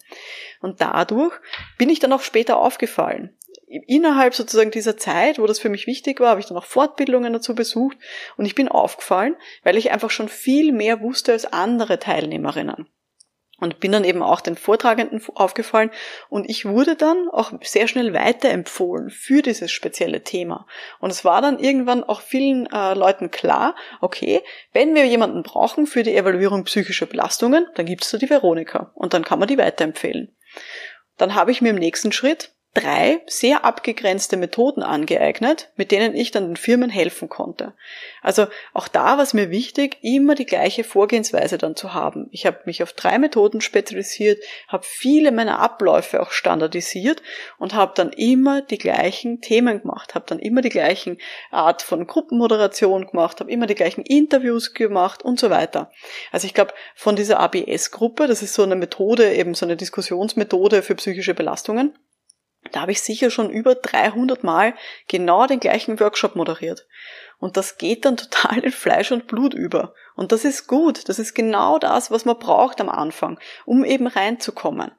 Und 0.61 0.82
dadurch 0.82 1.32
bin 1.78 1.88
ich 1.88 2.00
dann 2.00 2.12
auch 2.12 2.20
später 2.20 2.59
aufgefallen. 2.59 3.35
Innerhalb 3.66 4.35
sozusagen 4.35 4.73
dieser 4.73 4.99
Zeit, 4.99 5.38
wo 5.38 5.47
das 5.47 5.59
für 5.59 5.70
mich 5.70 5.87
wichtig 5.87 6.20
war, 6.20 6.30
habe 6.30 6.40
ich 6.40 6.47
dann 6.47 6.59
auch 6.59 6.66
Fortbildungen 6.66 7.32
dazu 7.32 7.54
besucht 7.54 7.97
und 8.37 8.44
ich 8.44 8.54
bin 8.54 8.68
aufgefallen, 8.68 9.37
weil 9.62 9.78
ich 9.78 9.90
einfach 9.90 10.11
schon 10.11 10.28
viel 10.28 10.73
mehr 10.73 11.00
wusste 11.00 11.32
als 11.32 11.50
andere 11.50 11.99
Teilnehmerinnen. 11.99 12.88
Und 13.61 13.79
bin 13.79 13.93
dann 13.93 14.05
eben 14.05 14.23
auch 14.23 14.40
den 14.40 14.57
Vortragenden 14.57 15.23
aufgefallen 15.35 15.90
und 16.29 16.49
ich 16.49 16.64
wurde 16.64 16.97
dann 16.97 17.29
auch 17.31 17.52
sehr 17.62 17.88
schnell 17.88 18.14
weiterempfohlen 18.14 19.11
für 19.11 19.43
dieses 19.43 19.71
spezielle 19.71 20.23
Thema. 20.23 20.67
Und 20.99 21.11
es 21.11 21.25
war 21.25 21.43
dann 21.43 21.59
irgendwann 21.59 22.02
auch 22.02 22.21
vielen 22.21 22.67
äh, 22.73 22.95
Leuten 22.95 23.31
klar, 23.31 23.76
okay, 24.00 24.43
wenn 24.73 24.95
wir 24.95 25.07
jemanden 25.07 25.43
brauchen 25.43 25.87
für 25.87 26.02
die 26.02 26.17
Evaluierung 26.17 26.64
psychischer 26.64 27.07
Belastungen, 27.07 27.67
dann 27.75 27.87
gibt 27.87 28.05
es 28.05 28.11
da 28.11 28.19
die 28.19 28.31
Veronika 28.31 28.90
und 28.95 29.14
dann 29.14 29.25
kann 29.25 29.38
man 29.38 29.49
die 29.49 29.59
weiterempfehlen. 29.59 30.35
Dann 31.17 31.35
habe 31.35 31.50
ich 31.50 31.61
mir 31.61 31.71
im 31.71 31.76
nächsten 31.76 32.12
Schritt 32.12 32.55
drei 32.74 33.20
sehr 33.26 33.64
abgegrenzte 33.64 34.36
Methoden 34.36 34.84
angeeignet, 34.84 35.70
mit 35.74 35.90
denen 35.90 36.14
ich 36.14 36.30
dann 36.30 36.46
den 36.46 36.56
Firmen 36.56 36.88
helfen 36.88 37.28
konnte. 37.28 37.74
Also 38.22 38.46
auch 38.72 38.86
da 38.86 39.16
war 39.16 39.24
es 39.24 39.34
mir 39.34 39.50
wichtig, 39.50 39.98
immer 40.02 40.36
die 40.36 40.46
gleiche 40.46 40.84
Vorgehensweise 40.84 41.58
dann 41.58 41.74
zu 41.74 41.94
haben. 41.94 42.28
Ich 42.30 42.46
habe 42.46 42.60
mich 42.66 42.84
auf 42.84 42.92
drei 42.92 43.18
Methoden 43.18 43.60
spezialisiert, 43.60 44.40
habe 44.68 44.84
viele 44.86 45.32
meiner 45.32 45.58
Abläufe 45.58 46.22
auch 46.22 46.30
standardisiert 46.30 47.22
und 47.58 47.74
habe 47.74 47.92
dann 47.96 48.12
immer 48.12 48.62
die 48.62 48.78
gleichen 48.78 49.40
Themen 49.40 49.80
gemacht, 49.80 50.14
habe 50.14 50.26
dann 50.28 50.38
immer 50.38 50.60
die 50.60 50.68
gleichen 50.68 51.18
Art 51.50 51.82
von 51.82 52.06
Gruppenmoderation 52.06 53.08
gemacht, 53.08 53.40
habe 53.40 53.50
immer 53.50 53.66
die 53.66 53.74
gleichen 53.74 54.02
Interviews 54.02 54.74
gemacht 54.74 55.24
und 55.24 55.40
so 55.40 55.50
weiter. 55.50 55.90
Also 56.30 56.46
ich 56.46 56.54
glaube, 56.54 56.72
von 56.94 57.16
dieser 57.16 57.40
ABS-Gruppe, 57.40 58.28
das 58.28 58.42
ist 58.42 58.54
so 58.54 58.62
eine 58.62 58.76
Methode, 58.76 59.34
eben 59.34 59.54
so 59.54 59.66
eine 59.66 59.76
Diskussionsmethode 59.76 60.82
für 60.82 60.94
psychische 60.94 61.34
Belastungen, 61.34 61.94
da 62.73 62.83
habe 62.83 62.93
ich 62.93 63.02
sicher 63.02 63.31
schon 63.31 63.50
über 63.50 63.75
300 63.75 64.45
Mal 64.45 64.75
genau 65.09 65.47
den 65.47 65.61
gleichen 65.61 65.99
Workshop 65.99 66.37
moderiert. 66.37 66.87
Und 67.38 67.57
das 67.57 67.79
geht 67.79 68.05
dann 68.05 68.17
total 68.19 68.59
in 68.59 68.73
Fleisch 68.73 69.11
und 69.12 69.26
Blut 69.26 69.55
über. 69.55 69.95
Und 70.14 70.33
das 70.33 70.45
ist 70.45 70.67
gut. 70.67 71.09
Das 71.09 71.19
ist 71.19 71.35
genau 71.35 71.79
das, 71.79 72.11
was 72.11 72.26
man 72.26 72.38
braucht 72.38 72.81
am 72.81 72.90
Anfang, 72.90 73.40
um 73.64 73.85
eben 73.85 74.07
reinzukommen. 74.07 74.93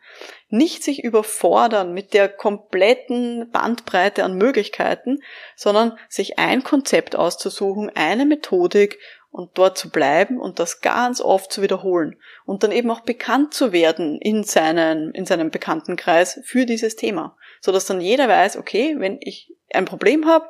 Nicht 0.50 0.84
sich 0.84 1.04
überfordern 1.04 1.94
mit 1.94 2.14
der 2.14 2.28
kompletten 2.28 3.52
Bandbreite 3.52 4.24
an 4.24 4.34
Möglichkeiten, 4.34 5.22
sondern 5.56 5.98
sich 6.10 6.40
ein 6.40 6.64
Konzept 6.64 7.16
auszusuchen, 7.16 7.92
eine 7.94 8.26
Methodik 8.26 8.98
und 9.32 9.58
dort 9.58 9.78
zu 9.78 9.90
bleiben 9.90 10.40
und 10.40 10.60
das 10.60 10.82
ganz 10.82 11.22
oft 11.22 11.52
zu 11.52 11.62
wiederholen 11.62 12.18
und 12.46 12.64
dann 12.64 12.72
eben 12.72 12.92
auch 12.92 13.00
bekannt 13.00 13.54
zu 13.54 13.72
werden 13.72 14.20
in 14.20 14.44
seinen, 14.44 15.12
in 15.14 15.26
seinem 15.26 15.50
Bekanntenkreis 15.50 16.42
für 16.44 16.66
dieses 16.66 16.98
Thema, 16.98 17.38
so 17.62 17.72
dass 17.72 17.86
dann 17.86 18.02
jeder 18.02 18.28
weiß, 18.28 18.58
okay, 18.58 18.96
wenn 19.00 19.18
ich 19.22 19.54
ein 19.74 19.86
Problem 19.86 20.28
habe, 20.28 20.50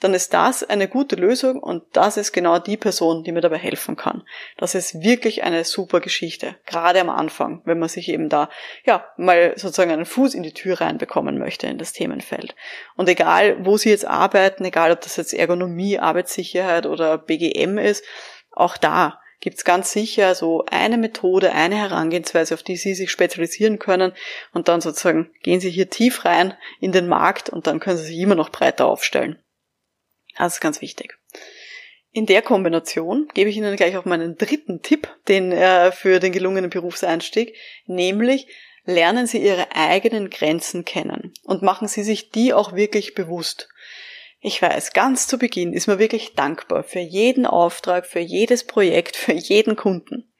dann 0.00 0.14
ist 0.14 0.32
das 0.32 0.62
eine 0.62 0.86
gute 0.86 1.16
Lösung 1.16 1.60
und 1.60 1.82
das 1.92 2.16
ist 2.16 2.32
genau 2.32 2.58
die 2.58 2.76
Person, 2.76 3.24
die 3.24 3.32
mir 3.32 3.40
dabei 3.40 3.58
helfen 3.58 3.96
kann. 3.96 4.22
Das 4.56 4.74
ist 4.74 5.02
wirklich 5.02 5.42
eine 5.42 5.64
super 5.64 6.00
Geschichte, 6.00 6.56
gerade 6.66 7.00
am 7.00 7.10
Anfang, 7.10 7.62
wenn 7.64 7.78
man 7.78 7.88
sich 7.88 8.08
eben 8.08 8.28
da, 8.28 8.48
ja, 8.84 9.06
mal 9.16 9.54
sozusagen 9.56 9.90
einen 9.90 10.06
Fuß 10.06 10.34
in 10.34 10.42
die 10.42 10.54
Tür 10.54 10.80
reinbekommen 10.80 11.38
möchte 11.38 11.66
in 11.66 11.78
das 11.78 11.92
Themenfeld. 11.92 12.54
Und 12.96 13.08
egal, 13.08 13.64
wo 13.64 13.76
Sie 13.76 13.90
jetzt 13.90 14.06
arbeiten, 14.06 14.64
egal 14.64 14.92
ob 14.92 15.00
das 15.00 15.16
jetzt 15.16 15.34
Ergonomie, 15.34 15.98
Arbeitssicherheit 15.98 16.86
oder 16.86 17.18
BGM 17.18 17.78
ist, 17.78 18.04
auch 18.52 18.76
da 18.76 19.20
gibt's 19.40 19.64
ganz 19.64 19.92
sicher 19.92 20.34
so 20.34 20.64
eine 20.70 20.98
Methode, 20.98 21.52
eine 21.52 21.76
Herangehensweise, 21.76 22.54
auf 22.54 22.62
die 22.62 22.76
Sie 22.76 22.94
sich 22.94 23.10
spezialisieren 23.10 23.78
können 23.78 24.12
und 24.52 24.68
dann 24.68 24.80
sozusagen 24.80 25.30
gehen 25.42 25.60
Sie 25.60 25.70
hier 25.70 25.90
tief 25.90 26.24
rein 26.24 26.54
in 26.80 26.92
den 26.92 27.08
Markt 27.08 27.50
und 27.50 27.66
dann 27.66 27.80
können 27.80 27.96
Sie 27.96 28.06
sich 28.06 28.18
immer 28.18 28.34
noch 28.34 28.50
breiter 28.50 28.86
aufstellen. 28.86 29.38
Das 30.38 30.54
ist 30.54 30.60
ganz 30.60 30.80
wichtig. 30.80 31.18
In 32.12 32.26
der 32.26 32.42
Kombination 32.42 33.28
gebe 33.34 33.50
ich 33.50 33.56
Ihnen 33.56 33.76
gleich 33.76 33.96
auch 33.96 34.04
meinen 34.04 34.38
dritten 34.38 34.82
Tipp, 34.82 35.08
den 35.28 35.52
äh, 35.52 35.92
für 35.92 36.20
den 36.20 36.32
gelungenen 36.32 36.70
Berufseinstieg, 36.70 37.54
nämlich 37.86 38.46
lernen 38.84 39.26
Sie 39.26 39.38
Ihre 39.38 39.74
eigenen 39.74 40.30
Grenzen 40.30 40.84
kennen 40.84 41.34
und 41.42 41.62
machen 41.62 41.88
Sie 41.88 42.02
sich 42.02 42.30
die 42.30 42.54
auch 42.54 42.74
wirklich 42.74 43.14
bewusst. 43.14 43.68
Ich 44.40 44.62
weiß, 44.62 44.92
ganz 44.92 45.26
zu 45.26 45.36
Beginn 45.38 45.72
ist 45.72 45.88
man 45.88 45.98
wirklich 45.98 46.34
dankbar 46.34 46.84
für 46.84 47.00
jeden 47.00 47.44
Auftrag, 47.44 48.06
für 48.06 48.20
jedes 48.20 48.64
Projekt, 48.64 49.16
für 49.16 49.32
jeden 49.32 49.76
Kunden. 49.76 50.32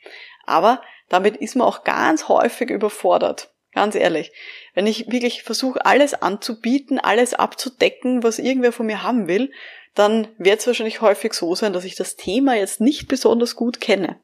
Aber 0.47 0.81
damit 1.09 1.37
ist 1.37 1.57
man 1.57 1.67
auch 1.67 1.85
ganz 1.85 2.29
häufig 2.29 2.71
überfordert. 2.71 3.51
Ganz 3.73 3.95
ehrlich. 3.95 4.33
Wenn 4.75 4.87
ich 4.87 5.11
wirklich 5.11 5.43
versuche, 5.43 5.85
alles 5.85 6.15
anzubieten, 6.15 6.99
alles 6.99 7.35
abzudecken, 7.35 8.23
was 8.23 8.39
irgendwer 8.39 8.73
von 8.73 8.87
mir 8.87 9.03
haben 9.03 9.29
will, 9.29 9.53
dann 9.99 10.29
wird 10.39 10.61
es 10.61 10.67
wahrscheinlich 10.69 11.01
häufig 11.01 11.35
so 11.35 11.57
sein, 11.57 11.73
dass 11.73 11.85
ich 11.85 11.97
das 11.97 12.15
Thema 12.15 12.55
jetzt 12.55 12.81
nicht 12.81 13.09
besonders 13.09 13.57
gut 13.57 13.81
kenne. 13.81 14.21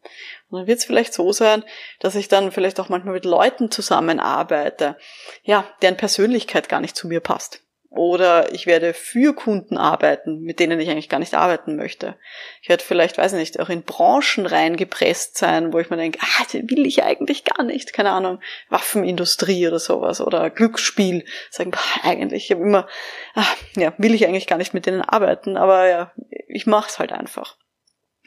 Und 0.48 0.60
dann 0.60 0.66
wird 0.68 0.78
es 0.78 0.84
vielleicht 0.84 1.12
so 1.12 1.32
sein, 1.32 1.64
dass 1.98 2.14
ich 2.14 2.28
dann 2.28 2.52
vielleicht 2.52 2.78
auch 2.78 2.88
manchmal 2.88 3.14
mit 3.14 3.24
Leuten 3.24 3.72
zusammenarbeite, 3.72 4.96
ja, 5.42 5.66
deren 5.82 5.96
Persönlichkeit 5.96 6.68
gar 6.68 6.80
nicht 6.80 6.96
zu 6.96 7.08
mir 7.08 7.18
passt. 7.18 7.63
Oder 7.96 8.52
ich 8.52 8.66
werde 8.66 8.92
für 8.92 9.34
Kunden 9.34 9.76
arbeiten, 9.76 10.40
mit 10.40 10.58
denen 10.58 10.80
ich 10.80 10.90
eigentlich 10.90 11.08
gar 11.08 11.20
nicht 11.20 11.34
arbeiten 11.34 11.76
möchte. 11.76 12.16
Ich 12.60 12.68
werde 12.68 12.82
vielleicht, 12.82 13.18
weiß 13.18 13.34
ich 13.34 13.38
nicht, 13.38 13.60
auch 13.60 13.68
in 13.68 13.84
Branchen 13.84 14.46
reingepresst 14.46 15.38
sein, 15.38 15.72
wo 15.72 15.78
ich 15.78 15.90
mir 15.90 15.96
denke, 15.96 16.18
ah, 16.20 16.44
den 16.52 16.68
will 16.70 16.86
ich 16.86 17.04
eigentlich 17.04 17.44
gar 17.44 17.62
nicht. 17.62 17.92
Keine 17.92 18.10
Ahnung, 18.10 18.40
Waffenindustrie 18.68 19.68
oder 19.68 19.78
sowas 19.78 20.20
oder 20.20 20.50
Glücksspiel. 20.50 21.24
Sagen, 21.50 21.70
eigentlich, 22.02 22.46
ich 22.46 22.50
habe 22.50 22.62
immer, 22.62 22.88
ah, 23.34 23.46
ja, 23.76 23.92
will 23.96 24.14
ich 24.14 24.26
eigentlich 24.26 24.48
gar 24.48 24.58
nicht 24.58 24.74
mit 24.74 24.86
denen 24.86 25.02
arbeiten, 25.02 25.56
aber 25.56 25.86
ja, 25.86 26.12
ich 26.48 26.66
mache 26.66 26.88
es 26.88 26.98
halt 26.98 27.12
einfach. 27.12 27.56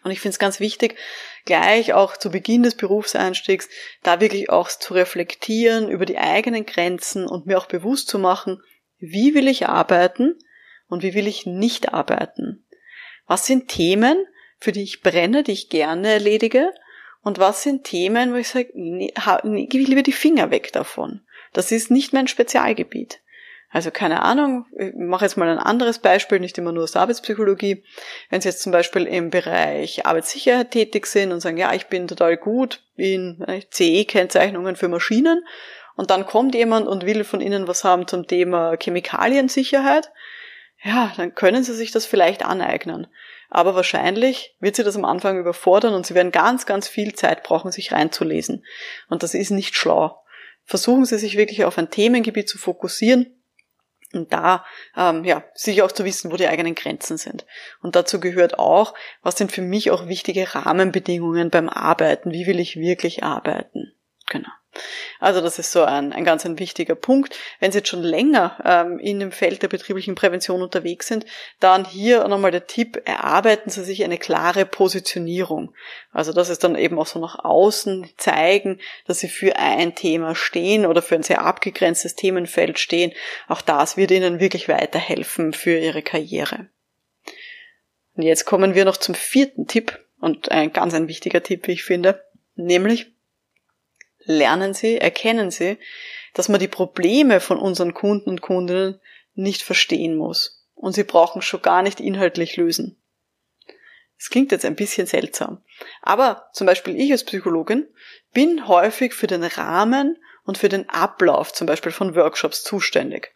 Und 0.03 0.11
ich 0.11 0.21
finde 0.21 0.33
es 0.33 0.39
ganz 0.39 0.61
wichtig, 0.61 0.95
gleich 1.45 1.93
auch 1.93 2.15
zu 2.15 2.31
Beginn 2.31 2.63
des 2.63 2.75
Berufseinstiegs, 2.75 3.67
da 4.03 4.21
wirklich 4.21 4.49
auch 4.49 4.69
zu 4.69 4.93
reflektieren 4.93 5.89
über 5.89 6.05
die 6.05 6.17
eigenen 6.17 6.65
Grenzen 6.65 7.27
und 7.27 7.47
mir 7.47 7.57
auch 7.57 7.65
bewusst 7.65 8.07
zu 8.07 8.17
machen, 8.17 8.61
wie 8.99 9.33
will 9.33 9.47
ich 9.47 9.67
arbeiten 9.67 10.35
und 10.87 11.03
wie 11.03 11.13
will 11.13 11.27
ich 11.27 11.45
nicht 11.45 11.93
arbeiten? 11.93 12.65
Was 13.27 13.45
sind 13.45 13.67
Themen, 13.67 14.25
für 14.59 14.71
die 14.71 14.83
ich 14.83 15.01
brenne, 15.01 15.43
die 15.43 15.51
ich 15.51 15.69
gerne 15.69 16.13
erledige? 16.13 16.73
Und 17.21 17.39
was 17.39 17.63
sind 17.63 17.83
Themen, 17.83 18.33
wo 18.33 18.37
ich 18.37 18.47
sage, 18.47 18.69
nee, 18.73 19.13
nee, 19.43 19.67
lieber 19.71 20.03
die 20.03 20.11
Finger 20.11 20.49
weg 20.49 20.71
davon? 20.71 21.21
Das 21.53 21.71
ist 21.71 21.91
nicht 21.91 22.13
mein 22.13 22.27
Spezialgebiet. 22.27 23.19
Also 23.69 23.91
keine 23.91 24.23
Ahnung, 24.23 24.65
ich 24.77 24.93
mache 24.95 25.25
jetzt 25.25 25.35
mal 25.35 25.49
ein 25.49 25.57
anderes 25.57 25.99
Beispiel, 25.99 26.39
nicht 26.39 26.57
immer 26.57 26.71
nur 26.71 26.83
aus 26.83 26.95
Arbeitspsychologie. 26.95 27.83
Wenn 28.29 28.39
Sie 28.39 28.47
jetzt 28.47 28.61
zum 28.61 28.71
Beispiel 28.71 29.03
im 29.03 29.29
Bereich 29.29 30.05
Arbeitssicherheit 30.05 30.71
tätig 30.71 31.05
sind 31.05 31.33
und 31.33 31.41
sagen, 31.41 31.57
ja, 31.57 31.73
ich 31.73 31.87
bin 31.87 32.07
total 32.07 32.37
gut 32.37 32.81
in 32.95 33.45
CE-Kennzeichnungen 33.71 34.77
für 34.77 34.87
Maschinen 34.87 35.43
und 35.97 36.11
dann 36.11 36.25
kommt 36.25 36.55
jemand 36.55 36.87
und 36.87 37.05
will 37.05 37.23
von 37.23 37.41
Ihnen 37.41 37.67
was 37.67 37.83
haben 37.83 38.07
zum 38.07 38.27
Thema 38.27 38.77
Chemikaliensicherheit, 38.77 40.11
ja, 40.83 41.11
dann 41.17 41.33
können 41.33 41.63
Sie 41.63 41.73
sich 41.73 41.91
das 41.91 42.05
vielleicht 42.05 42.45
aneignen. 42.45 43.07
Aber 43.49 43.73
wahrscheinlich 43.73 44.55
wird 44.59 44.75
Sie 44.75 44.83
das 44.83 44.95
am 44.95 45.05
Anfang 45.05 45.39
überfordern 45.39 45.95
und 45.95 46.05
Sie 46.05 46.13
werden 46.13 46.31
ganz, 46.31 46.67
ganz 46.67 46.87
viel 46.87 47.15
Zeit 47.15 47.43
brauchen, 47.43 47.71
sich 47.71 47.91
reinzulesen. 47.91 48.63
Und 49.09 49.23
das 49.23 49.33
ist 49.33 49.49
nicht 49.49 49.75
schlau. 49.75 50.23
Versuchen 50.65 51.05
Sie 51.05 51.17
sich 51.17 51.35
wirklich 51.35 51.65
auf 51.65 51.79
ein 51.79 51.89
Themengebiet 51.89 52.47
zu 52.47 52.59
fokussieren 52.59 53.33
und 54.13 54.31
da 54.31 54.65
ähm, 54.95 55.23
ja 55.23 55.43
sicher 55.55 55.83
auch 55.83 55.91
zu 55.91 56.05
wissen, 56.05 56.31
wo 56.31 56.37
die 56.37 56.47
eigenen 56.47 56.75
Grenzen 56.75 57.17
sind. 57.17 57.45
Und 57.81 57.95
dazu 57.95 58.19
gehört 58.19 58.59
auch, 58.59 58.93
was 59.23 59.35
sind 59.35 59.51
für 59.51 59.63
mich 59.63 59.89
auch 59.89 60.07
wichtige 60.07 60.53
Rahmenbedingungen 60.53 61.49
beim 61.49 61.69
Arbeiten? 61.69 62.31
Wie 62.31 62.45
will 62.45 62.59
ich 62.59 62.75
wirklich 62.75 63.23
arbeiten? 63.23 63.93
Genau. 64.29 64.49
Also 65.19 65.41
das 65.41 65.59
ist 65.59 65.71
so 65.71 65.83
ein, 65.83 66.13
ein 66.13 66.23
ganz 66.23 66.45
ein 66.45 66.59
wichtiger 66.59 66.95
Punkt. 66.95 67.37
Wenn 67.59 67.71
Sie 67.71 67.79
jetzt 67.79 67.89
schon 67.89 68.03
länger 68.03 68.57
ähm, 68.63 68.99
in 68.99 69.19
dem 69.19 69.31
Feld 69.31 69.61
der 69.61 69.67
betrieblichen 69.67 70.15
Prävention 70.15 70.61
unterwegs 70.61 71.07
sind, 71.07 71.25
dann 71.59 71.85
hier 71.85 72.27
nochmal 72.27 72.51
der 72.51 72.67
Tipp, 72.67 73.01
erarbeiten 73.05 73.69
Sie 73.69 73.83
sich 73.83 74.03
eine 74.03 74.17
klare 74.17 74.65
Positionierung. 74.65 75.73
Also 76.11 76.33
das 76.33 76.49
ist 76.49 76.63
dann 76.63 76.75
eben 76.75 76.99
auch 76.99 77.07
so 77.07 77.19
nach 77.19 77.43
außen 77.43 78.09
zeigen, 78.17 78.79
dass 79.05 79.19
Sie 79.19 79.29
für 79.29 79.55
ein 79.57 79.95
Thema 79.95 80.35
stehen 80.35 80.85
oder 80.85 81.01
für 81.01 81.15
ein 81.15 81.23
sehr 81.23 81.41
abgegrenztes 81.41 82.15
Themenfeld 82.15 82.79
stehen. 82.79 83.11
Auch 83.47 83.61
das 83.61 83.97
wird 83.97 84.11
Ihnen 84.11 84.39
wirklich 84.39 84.69
weiterhelfen 84.69 85.53
für 85.53 85.77
Ihre 85.77 86.01
Karriere. 86.01 86.67
Und 88.15 88.23
jetzt 88.23 88.45
kommen 88.45 88.73
wir 88.73 88.83
noch 88.83 88.97
zum 88.97 89.13
vierten 89.13 89.67
Tipp 89.67 89.99
und 90.19 90.51
ein 90.51 90.73
ganz 90.73 90.93
ein 90.93 91.07
wichtiger 91.07 91.43
Tipp, 91.43 91.67
wie 91.67 91.73
ich 91.73 91.83
finde, 91.83 92.23
nämlich 92.55 93.13
lernen 94.27 94.73
sie, 94.73 94.97
erkennen 94.97 95.51
sie, 95.51 95.77
dass 96.33 96.49
man 96.49 96.59
die 96.59 96.67
Probleme 96.67 97.39
von 97.39 97.57
unseren 97.57 97.93
Kunden 97.93 98.29
und 98.29 98.41
Kundinnen 98.41 98.99
nicht 99.33 99.63
verstehen 99.63 100.15
muss. 100.15 100.65
Und 100.75 100.93
sie 100.93 101.03
brauchen 101.03 101.41
schon 101.41 101.61
gar 101.61 101.81
nicht 101.81 101.99
inhaltlich 101.99 102.57
lösen. 102.57 103.01
Es 104.19 104.29
klingt 104.29 104.51
jetzt 104.51 104.65
ein 104.65 104.75
bisschen 104.75 105.07
seltsam. 105.07 105.63
Aber 106.01 106.49
zum 106.53 106.67
Beispiel 106.67 106.99
ich 106.99 107.11
als 107.11 107.23
Psychologin 107.23 107.87
bin 108.33 108.67
häufig 108.67 109.13
für 109.13 109.27
den 109.27 109.43
Rahmen 109.43 110.17
und 110.43 110.57
für 110.57 110.69
den 110.69 110.89
Ablauf 110.89 111.53
zum 111.53 111.67
Beispiel 111.67 111.91
von 111.91 112.15
Workshops 112.15 112.63
zuständig. 112.63 113.33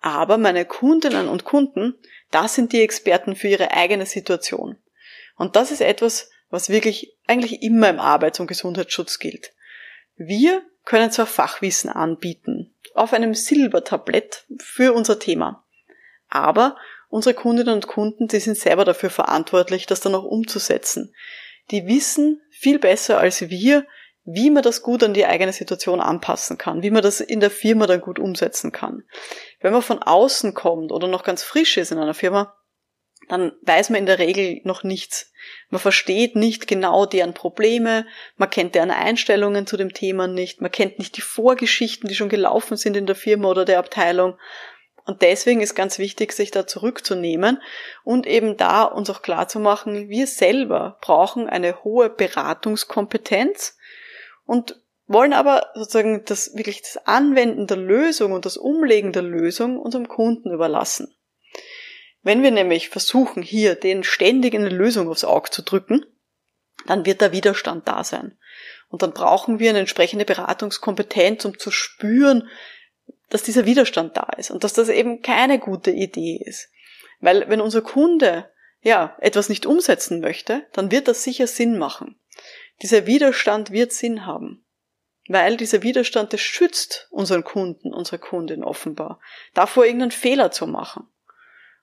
Aber 0.00 0.36
meine 0.36 0.64
Kundinnen 0.64 1.28
und 1.28 1.44
Kunden, 1.44 1.94
das 2.30 2.54
sind 2.54 2.72
die 2.72 2.82
Experten 2.82 3.36
für 3.36 3.48
ihre 3.48 3.72
eigene 3.72 4.06
Situation. 4.06 4.76
Und 5.36 5.56
das 5.56 5.70
ist 5.70 5.80
etwas, 5.80 6.30
was 6.50 6.68
wirklich 6.68 7.16
eigentlich 7.26 7.62
immer 7.62 7.88
im 7.88 8.00
Arbeits- 8.00 8.40
und 8.40 8.46
Gesundheitsschutz 8.46 9.18
gilt. 9.18 9.52
Wir 10.26 10.62
können 10.84 11.10
zwar 11.10 11.26
Fachwissen 11.26 11.90
anbieten, 11.90 12.74
auf 12.94 13.12
einem 13.12 13.34
Silbertablett 13.34 14.46
für 14.58 14.92
unser 14.92 15.18
Thema, 15.18 15.64
aber 16.28 16.76
unsere 17.08 17.34
Kundinnen 17.34 17.74
und 17.74 17.86
Kunden, 17.86 18.28
die 18.28 18.40
sind 18.40 18.56
selber 18.56 18.84
dafür 18.84 19.10
verantwortlich, 19.10 19.86
das 19.86 20.00
dann 20.00 20.14
auch 20.14 20.24
umzusetzen. 20.24 21.14
Die 21.70 21.86
wissen 21.86 22.40
viel 22.50 22.78
besser 22.78 23.18
als 23.18 23.48
wir, 23.48 23.86
wie 24.24 24.50
man 24.50 24.62
das 24.62 24.82
gut 24.82 25.02
an 25.02 25.14
die 25.14 25.26
eigene 25.26 25.52
Situation 25.52 26.00
anpassen 26.00 26.58
kann, 26.58 26.82
wie 26.82 26.90
man 26.90 27.02
das 27.02 27.20
in 27.20 27.40
der 27.40 27.50
Firma 27.50 27.86
dann 27.86 28.00
gut 28.00 28.18
umsetzen 28.18 28.70
kann. 28.70 29.02
Wenn 29.60 29.72
man 29.72 29.82
von 29.82 30.02
außen 30.02 30.54
kommt 30.54 30.92
oder 30.92 31.08
noch 31.08 31.24
ganz 31.24 31.42
frisch 31.42 31.76
ist 31.76 31.92
in 31.92 31.98
einer 31.98 32.14
Firma, 32.14 32.54
dann 33.32 33.52
weiß 33.62 33.88
man 33.88 34.00
in 34.00 34.06
der 34.06 34.18
Regel 34.18 34.60
noch 34.64 34.82
nichts. 34.82 35.32
Man 35.70 35.80
versteht 35.80 36.36
nicht 36.36 36.66
genau 36.66 37.06
deren 37.06 37.32
Probleme, 37.32 38.04
man 38.36 38.50
kennt 38.50 38.74
deren 38.74 38.90
Einstellungen 38.90 39.66
zu 39.66 39.78
dem 39.78 39.94
Thema 39.94 40.26
nicht, 40.26 40.60
man 40.60 40.70
kennt 40.70 40.98
nicht 40.98 41.16
die 41.16 41.22
Vorgeschichten, 41.22 42.10
die 42.10 42.14
schon 42.14 42.28
gelaufen 42.28 42.76
sind 42.76 42.94
in 42.94 43.06
der 43.06 43.16
Firma 43.16 43.48
oder 43.48 43.64
der 43.64 43.78
Abteilung. 43.78 44.36
Und 45.06 45.22
deswegen 45.22 45.62
ist 45.62 45.74
ganz 45.74 45.98
wichtig, 45.98 46.32
sich 46.32 46.50
da 46.50 46.66
zurückzunehmen 46.66 47.62
und 48.04 48.26
eben 48.26 48.58
da 48.58 48.82
uns 48.82 49.08
auch 49.08 49.22
klar 49.22 49.48
zu 49.48 49.60
machen, 49.60 50.10
wir 50.10 50.26
selber 50.26 50.98
brauchen 51.00 51.48
eine 51.48 51.84
hohe 51.84 52.10
Beratungskompetenz 52.10 53.78
und 54.44 54.78
wollen 55.06 55.32
aber 55.32 55.68
sozusagen 55.72 56.22
das 56.26 56.54
wirklich 56.54 56.82
das 56.82 57.06
Anwenden 57.06 57.66
der 57.66 57.78
Lösung 57.78 58.32
und 58.32 58.44
das 58.44 58.58
Umlegen 58.58 59.14
der 59.14 59.22
Lösung 59.22 59.78
unserem 59.78 60.06
Kunden 60.06 60.52
überlassen. 60.52 61.16
Wenn 62.22 62.42
wir 62.42 62.50
nämlich 62.50 62.88
versuchen, 62.88 63.42
hier 63.42 63.74
den 63.74 64.04
ständig 64.04 64.54
eine 64.54 64.68
Lösung 64.68 65.08
aufs 65.08 65.24
Auge 65.24 65.50
zu 65.50 65.62
drücken, 65.62 66.06
dann 66.86 67.04
wird 67.04 67.20
der 67.20 67.32
Widerstand 67.32 67.86
da 67.88 68.04
sein. 68.04 68.38
Und 68.88 69.02
dann 69.02 69.12
brauchen 69.12 69.58
wir 69.58 69.70
eine 69.70 69.80
entsprechende 69.80 70.24
Beratungskompetenz, 70.24 71.44
um 71.44 71.58
zu 71.58 71.70
spüren, 71.70 72.48
dass 73.28 73.42
dieser 73.42 73.64
Widerstand 73.64 74.16
da 74.16 74.28
ist 74.36 74.50
und 74.50 74.62
dass 74.62 74.72
das 74.72 74.88
eben 74.88 75.22
keine 75.22 75.58
gute 75.58 75.90
Idee 75.90 76.42
ist. 76.44 76.68
Weil 77.20 77.48
wenn 77.48 77.60
unser 77.60 77.82
Kunde 77.82 78.50
ja 78.82 79.16
etwas 79.20 79.48
nicht 79.48 79.64
umsetzen 79.64 80.20
möchte, 80.20 80.66
dann 80.72 80.90
wird 80.90 81.08
das 81.08 81.22
sicher 81.24 81.46
Sinn 81.46 81.78
machen. 81.78 82.20
Dieser 82.82 83.06
Widerstand 83.06 83.70
wird 83.70 83.92
Sinn 83.92 84.26
haben. 84.26 84.64
Weil 85.28 85.56
dieser 85.56 85.82
Widerstand, 85.82 86.32
das 86.32 86.40
schützt 86.40 87.06
unseren 87.10 87.44
Kunden, 87.44 87.94
unsere 87.94 88.18
Kundin 88.18 88.64
offenbar, 88.64 89.20
davor 89.54 89.84
irgendeinen 89.86 90.10
Fehler 90.10 90.50
zu 90.50 90.66
machen. 90.66 91.08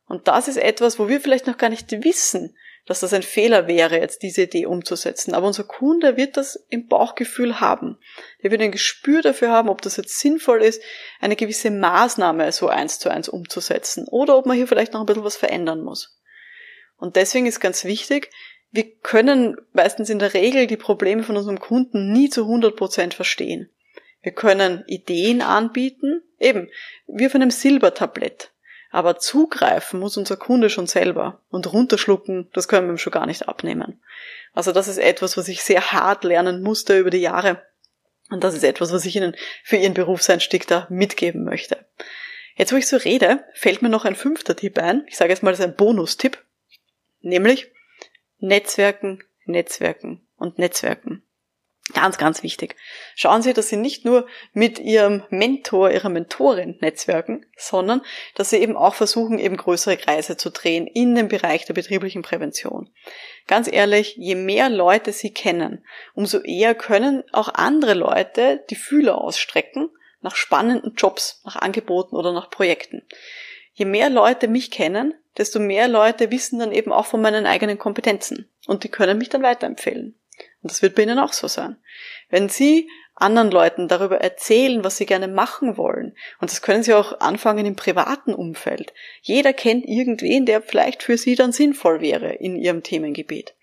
Und 0.10 0.28
das 0.28 0.48
ist 0.48 0.58
etwas, 0.58 0.98
wo 0.98 1.08
wir 1.08 1.22
vielleicht 1.22 1.46
noch 1.48 1.58
gar 1.58 1.70
nicht 1.70 1.92
wissen, 2.04 2.58
dass 2.88 3.02
das 3.02 3.14
ein 3.14 3.22
Fehler 3.22 3.68
wäre, 3.68 4.00
jetzt 4.00 4.24
diese 4.24 4.42
Idee 4.42 4.66
umzusetzen. 4.66 5.36
Aber 5.36 5.46
unser 5.46 5.64
Kunde 5.64 6.18
wird 6.18 6.36
das 6.36 6.56
im 6.70 6.88
Bauchgefühl 6.88 7.62
haben. 7.62 8.00
Der 8.42 8.50
wird 8.50 8.62
ein 8.62 8.72
Gespür 8.72 9.22
dafür 9.22 9.52
haben, 9.52 9.70
ob 9.70 9.84
das 9.84 9.98
jetzt 9.98 10.20
sinnvoll 10.20 10.64
ist, 10.64 10.82
eine 11.22 11.36
gewisse 11.36 11.70
Maßnahme 11.70 12.52
so 12.52 12.68
eins 12.68 12.98
zu 12.98 13.10
eins 13.10 13.30
umzusetzen 13.30 14.08
oder 14.10 14.36
ob 14.36 14.48
man 14.48 14.58
hier 14.58 14.68
vielleicht 14.68 14.94
noch 14.94 15.02
ein 15.02 15.06
bisschen 15.06 15.24
was 15.24 15.38
verändern 15.38 15.82
muss. 15.82 16.20
Und 16.98 17.16
deswegen 17.16 17.46
ist 17.46 17.60
ganz 17.60 17.86
wichtig, 17.86 18.32
wir 18.72 18.90
können 19.02 19.58
meistens 19.74 20.10
in 20.10 20.18
der 20.18 20.34
Regel 20.34 20.66
die 20.66 20.78
Probleme 20.78 21.22
von 21.22 21.38
unserem 21.38 21.60
Kunden 21.60 22.12
nie 22.12 22.32
zu 22.32 22.42
100 22.42 22.76
Prozent 22.76 23.14
verstehen. 23.14 23.70
Wir 24.24 24.32
können 24.32 24.84
Ideen 24.88 25.44
anbieten, 25.44 26.24
eben 26.40 26.68
wie 27.06 27.28
auf 27.28 27.36
einem 27.36 27.52
Silbertablett. 27.52 28.52
Aber 28.92 29.20
zugreifen 29.20 30.00
muss 30.00 30.18
unser 30.18 30.38
Kunde 30.38 30.70
schon 30.70 30.88
selber. 30.88 31.42
Und 31.50 31.72
runterschlucken, 31.72 32.50
das 32.54 32.68
können 32.68 32.88
wir 32.88 32.94
ihm 32.94 32.98
schon 32.98 33.14
gar 33.14 33.26
nicht 33.26 33.48
abnehmen. 33.48 34.02
Also 34.54 34.72
das 34.72 34.88
ist 34.88 34.98
etwas, 34.98 35.38
was 35.38 35.48
ich 35.48 35.64
sehr 35.64 35.92
hart 35.92 36.24
lernen 36.24 36.62
musste 36.62 36.98
über 36.98 37.10
die 37.10 37.18
Jahre. 37.18 37.62
Und 38.30 38.44
das 38.44 38.56
ist 38.56 38.64
etwas, 38.64 38.92
was 38.92 39.06
ich 39.06 39.16
Ihnen 39.16 39.36
für 39.64 39.78
Ihren 39.78 39.94
Berufseinstieg 39.94 40.68
da 40.68 40.88
mitgeben 40.90 41.44
möchte. 41.44 41.86
Jetzt, 42.56 42.74
wo 42.74 42.78
ich 42.78 42.88
so 42.88 42.98
rede, 42.98 43.44
fällt 43.54 43.82
mir 43.82 43.90
noch 43.90 44.06
ein 44.06 44.16
fünfter 44.16 44.56
Tipp 44.56 44.78
ein. 44.78 45.06
Ich 45.08 45.18
sage 45.18 45.32
jetzt 45.32 45.44
mal, 45.44 45.52
das 45.52 45.60
ist 45.60 45.66
ein 45.66 45.76
Bonustipp. 45.76 46.44
Nämlich 47.22 47.72
Netzwerken, 48.40 49.24
Netzwerken 49.46 50.22
und 50.38 50.60
Netzwerken. 50.60 51.24
Ganz, 51.94 52.18
ganz 52.18 52.44
wichtig. 52.44 52.76
Schauen 53.16 53.42
Sie, 53.42 53.54
dass 53.54 53.70
Sie 53.70 53.76
nicht 53.76 54.06
nur 54.06 54.28
mit 54.54 54.78
Ihrem 54.78 55.24
Mentor, 55.30 55.90
Ihrer 55.90 56.10
Mentorin 56.10 56.78
netzwerken, 56.82 57.46
sondern 57.58 58.02
dass 58.36 58.52
Sie 58.52 58.58
eben 58.58 58.78
auch 58.78 58.94
versuchen, 58.94 59.40
eben 59.40 59.58
größere 59.58 59.98
Kreise 59.98 60.38
zu 60.38 60.52
drehen 60.52 60.86
in 60.86 61.16
dem 61.16 61.30
Bereich 61.30 61.66
der 61.66 61.74
betrieblichen 61.74 62.22
Prävention. 62.22 62.90
Ganz 63.48 63.68
ehrlich, 63.72 64.16
je 64.18 64.36
mehr 64.36 64.70
Leute 64.70 65.12
Sie 65.12 65.34
kennen, 65.34 65.84
umso 66.14 66.40
eher 66.40 66.76
können 66.76 67.24
auch 67.32 67.50
andere 67.56 67.96
Leute 67.96 68.64
die 68.70 68.76
Fühler 68.76 69.20
ausstrecken 69.20 69.90
nach 70.22 70.36
spannenden 70.36 70.94
Jobs, 70.96 71.42
nach 71.46 71.56
Angeboten 71.56 72.16
oder 72.16 72.34
nach 72.34 72.50
Projekten. 72.52 73.04
Je 73.74 73.86
mehr 73.86 74.10
Leute 74.10 74.48
mich 74.48 74.70
kennen, 74.70 75.14
desto 75.38 75.60
mehr 75.60 75.88
Leute 75.88 76.32
wissen 76.32 76.60
dann 76.60 76.74
eben 76.74 76.92
auch 76.92 77.06
von 77.06 77.22
meinen 77.22 77.46
eigenen 77.46 77.80
Kompetenzen 77.80 78.50
und 78.68 78.84
die 78.84 78.90
können 78.90 79.18
mich 79.18 79.30
dann 79.30 79.42
weiterempfehlen. 79.42 80.19
Und 80.62 80.72
das 80.72 80.82
wird 80.82 80.96
bei 80.96 81.04
Ihnen 81.04 81.20
auch 81.20 81.34
so 81.34 81.48
sein. 81.48 81.78
Wenn 82.30 82.50
Sie 82.50 82.90
anderen 83.20 83.52
Leuten 83.52 83.88
darüber 83.88 84.22
erzählen, 84.22 84.84
was 84.84 84.98
sie 84.98 85.06
gerne 85.06 85.28
machen 85.28 85.78
wollen. 85.78 86.16
Und 86.40 86.52
das 86.52 86.62
können 86.62 86.84
sie 86.84 86.94
auch 86.94 87.20
anfangen 87.20 87.66
im 87.66 87.76
privaten 87.76 88.34
Umfeld. 88.34 88.94
Jeder 89.22 89.54
kennt 89.54 89.86
irgendwen, 89.86 90.46
der 90.46 90.62
vielleicht 90.62 91.04
für 91.04 91.18
sie 91.18 91.36
dann 91.36 91.52
sinnvoll 91.52 92.02
wäre 92.02 92.34
in 92.34 92.56
ihrem 92.56 92.84
Themengebiet. 92.84 93.56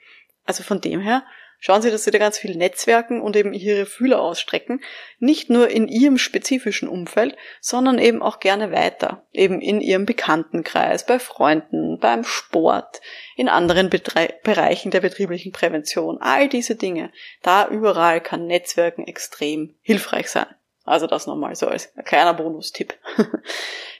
Also 0.45 0.63
von 0.63 0.81
dem 0.81 1.01
her 1.01 1.25
Schauen 1.67 1.83
Sie, 1.83 1.91
dass 1.91 2.05
Sie 2.05 2.13
da 2.13 2.19
ganz 2.19 2.39
viel 2.39 2.55
netzwerken 2.55 3.21
und 3.21 3.35
eben 3.35 3.53
Ihre 3.53 3.87
Fühler 3.87 4.21
ausstrecken. 4.23 4.85
Nicht 5.19 5.51
nur 5.51 5.69
in 5.69 5.89
Ihrem 5.89 6.17
spezifischen 6.17 6.89
Umfeld, 6.89 7.37
sondern 7.61 7.99
eben 7.99 8.23
auch 8.23 8.39
gerne 8.39 8.71
weiter. 8.71 9.27
Eben 9.33 9.61
in 9.61 9.81
Ihrem 9.81 10.07
Bekanntenkreis, 10.07 11.05
bei 11.05 11.19
Freunden, 11.19 11.99
beim 11.99 12.23
Sport, 12.23 13.01
in 13.35 13.49
anderen 13.49 13.91
Betre 13.91 14.33
Bereichen 14.45 14.93
der 14.93 15.01
betrieblichen 15.01 15.51
Prävention. 15.51 16.19
All 16.21 16.49
diese 16.49 16.77
Dinge. 16.77 17.11
Da 17.43 17.67
überall 17.67 18.21
kann 18.21 18.47
Netzwerken 18.47 19.05
extrem 19.05 19.75
hilfreich 19.83 20.31
sein. 20.31 20.47
Also 20.85 21.09
das 21.09 21.27
nochmal 21.27 21.57
so 21.57 21.67
als 21.67 21.93
kleiner 22.05 22.35
Bonustipp. 22.35 22.95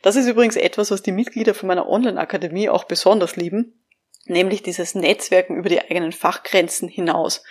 Das 0.03 0.15
ist 0.15 0.29
übrigens 0.29 0.55
etwas, 0.55 0.93
was 0.93 1.03
die 1.03 1.11
Mitglieder 1.11 1.53
von 1.53 1.67
meiner 1.67 1.89
Online-Akademie 1.89 2.69
auch 2.69 2.85
besonders 2.85 3.35
lieben 3.35 3.75
nämlich 4.29 4.63
dieses 4.63 4.95
Netzwerken 4.95 5.57
über 5.57 5.69
die 5.69 5.81
eigenen 5.81 6.13
Fachgrenzen 6.13 6.89
hinaus. 6.89 7.43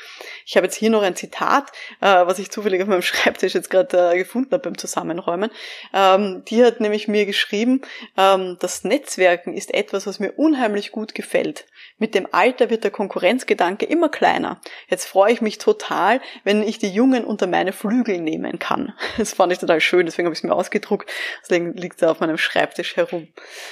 Ich 0.48 0.56
habe 0.56 0.68
jetzt 0.68 0.76
hier 0.76 0.92
noch 0.92 1.02
ein 1.02 1.16
Zitat, 1.16 1.72
äh, 2.02 2.06
was 2.06 2.38
ich 2.38 2.52
zufällig 2.52 2.82
auf 2.82 2.88
meinem 2.88 3.02
Schreibtisch 3.02 3.56
jetzt 3.56 3.72
gerade 3.72 4.12
äh, 4.14 4.18
gefunden 4.18 4.52
habe 4.52 4.62
beim 4.62 4.78
Zusammenräumen. 4.78 5.50
Ähm, 5.92 6.44
die 6.48 6.64
hat 6.64 6.80
nämlich 6.80 7.08
mir 7.08 7.26
geschrieben, 7.26 7.82
ähm, 8.16 8.58
das 8.60 8.84
Netzwerken 8.84 9.54
ist 9.54 9.74
etwas, 9.74 10.06
was 10.06 10.20
mir 10.20 10.34
unheimlich 10.34 10.92
gut 10.92 11.16
gefällt. 11.16 11.66
Mit 11.98 12.14
dem 12.14 12.28
Alter 12.32 12.70
wird 12.70 12.84
der 12.84 12.92
Konkurrenzgedanke 12.92 13.86
immer 13.86 14.10
kleiner. 14.10 14.62
Jetzt 14.88 15.06
freue 15.06 15.34
ich 15.34 15.42
mich 15.42 15.58
total, 15.58 16.22
wenn 16.44 16.62
ich 16.62 16.78
die 16.78 16.90
Jungen 16.90 17.26
unter 17.26 17.48
meine 17.48 17.74
Flügel 17.74 18.20
nehmen 18.20 18.60
kann. 18.60 18.94
Das 19.18 19.34
fand 19.34 19.52
ich 19.52 19.60
total 19.60 19.80
schön, 19.82 20.06
deswegen 20.06 20.28
habe 20.28 20.34
ich 20.34 20.40
es 20.40 20.44
mir 20.44 20.54
ausgedruckt. 20.54 21.10
Deswegen 21.42 21.74
liegt 21.74 21.98
es 22.02 22.08
auf 22.08 22.20
meinem 22.20 22.38
Schreibtisch 22.38 22.96
herum. 22.96 23.30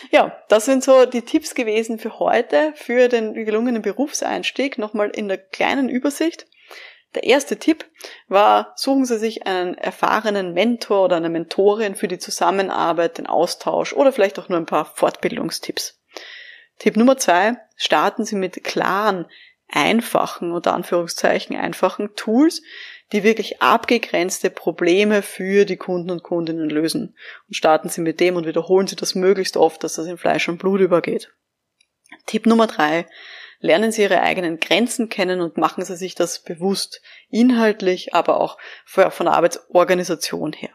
Ja, 0.09 0.41
das 0.47 0.65
sind 0.65 0.83
so 0.83 1.05
die 1.05 1.21
Tipps 1.21 1.53
gewesen 1.53 1.99
für 1.99 2.17
heute, 2.17 2.73
für 2.75 3.09
den 3.09 3.33
gelungenen 3.33 3.81
Berufseinstieg. 3.81 4.77
Nochmal 4.77 5.09
in 5.09 5.27
der 5.27 5.37
kleinen 5.37 5.89
Übersicht. 5.89 6.47
Der 7.15 7.23
erste 7.23 7.57
Tipp 7.57 7.85
war, 8.27 8.73
suchen 8.75 9.05
Sie 9.05 9.19
sich 9.19 9.45
einen 9.45 9.77
erfahrenen 9.77 10.53
Mentor 10.53 11.05
oder 11.05 11.17
eine 11.17 11.29
Mentorin 11.29 11.95
für 11.95 12.07
die 12.07 12.19
Zusammenarbeit, 12.19 13.17
den 13.17 13.27
Austausch 13.27 13.93
oder 13.93 14.11
vielleicht 14.11 14.39
auch 14.39 14.49
nur 14.49 14.57
ein 14.57 14.65
paar 14.65 14.85
Fortbildungstipps. 14.85 16.01
Tipp 16.79 16.97
Nummer 16.97 17.17
zwei, 17.17 17.57
starten 17.75 18.25
Sie 18.25 18.35
mit 18.35 18.63
klaren, 18.63 19.27
einfachen, 19.67 20.51
unter 20.51 20.73
Anführungszeichen 20.73 21.55
einfachen 21.55 22.15
Tools, 22.15 22.61
die 23.11 23.23
wirklich 23.23 23.61
abgegrenzte 23.61 24.49
Probleme 24.49 25.21
für 25.21 25.65
die 25.65 25.77
Kunden 25.77 26.09
und 26.09 26.23
Kundinnen 26.23 26.69
lösen. 26.69 27.15
Und 27.47 27.53
starten 27.53 27.89
Sie 27.89 28.01
mit 28.01 28.19
dem 28.19 28.35
und 28.35 28.45
wiederholen 28.45 28.87
Sie 28.87 28.95
das 28.95 29.15
möglichst 29.15 29.57
oft, 29.57 29.83
dass 29.83 29.95
das 29.95 30.07
in 30.07 30.17
Fleisch 30.17 30.49
und 30.49 30.57
Blut 30.57 30.81
übergeht. 30.81 31.33
Tipp 32.25 32.45
Nummer 32.45 32.67
drei, 32.67 33.07
lernen 33.63 33.91
Sie 33.93 34.03
Ihre 34.03 34.21
eigenen 34.21 34.59
Grenzen 34.59 35.09
kennen 35.09 35.39
und 35.41 35.57
machen 35.57 35.85
Sie 35.85 35.95
sich 35.95 36.15
das 36.15 36.43
bewusst, 36.43 37.01
inhaltlich, 37.29 38.13
aber 38.13 38.39
auch 38.39 38.57
von 38.85 39.25
der 39.25 39.33
Arbeitsorganisation 39.33 40.51
her. 40.51 40.71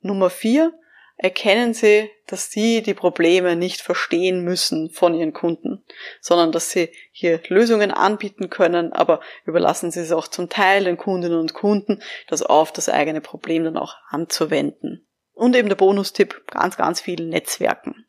Nummer 0.00 0.28
vier, 0.28 0.74
erkennen 1.16 1.72
Sie, 1.72 2.10
dass 2.26 2.50
Sie 2.50 2.82
die 2.82 2.92
Probleme 2.92 3.56
nicht 3.56 3.80
verstehen 3.80 4.44
müssen 4.44 4.90
von 4.90 5.14
Ihren 5.14 5.32
Kunden, 5.32 5.84
sondern 6.20 6.52
dass 6.52 6.70
Sie 6.70 6.90
hier 7.12 7.40
Lösungen 7.48 7.90
anbieten 7.90 8.50
können, 8.50 8.92
aber 8.92 9.20
überlassen 9.46 9.90
Sie 9.90 10.00
es 10.00 10.12
auch 10.12 10.28
zum 10.28 10.50
Teil 10.50 10.84
den 10.84 10.98
Kundinnen 10.98 11.38
und 11.38 11.54
Kunden, 11.54 12.02
das 12.28 12.42
auf 12.42 12.72
das 12.72 12.90
eigene 12.90 13.22
Problem 13.22 13.64
dann 13.64 13.78
auch 13.78 13.94
anzuwenden. 14.10 15.08
Und 15.32 15.56
eben 15.56 15.68
der 15.68 15.76
Bonustipp, 15.76 16.46
ganz, 16.46 16.76
ganz 16.76 17.00
viel 17.00 17.26
Netzwerken. 17.26 18.06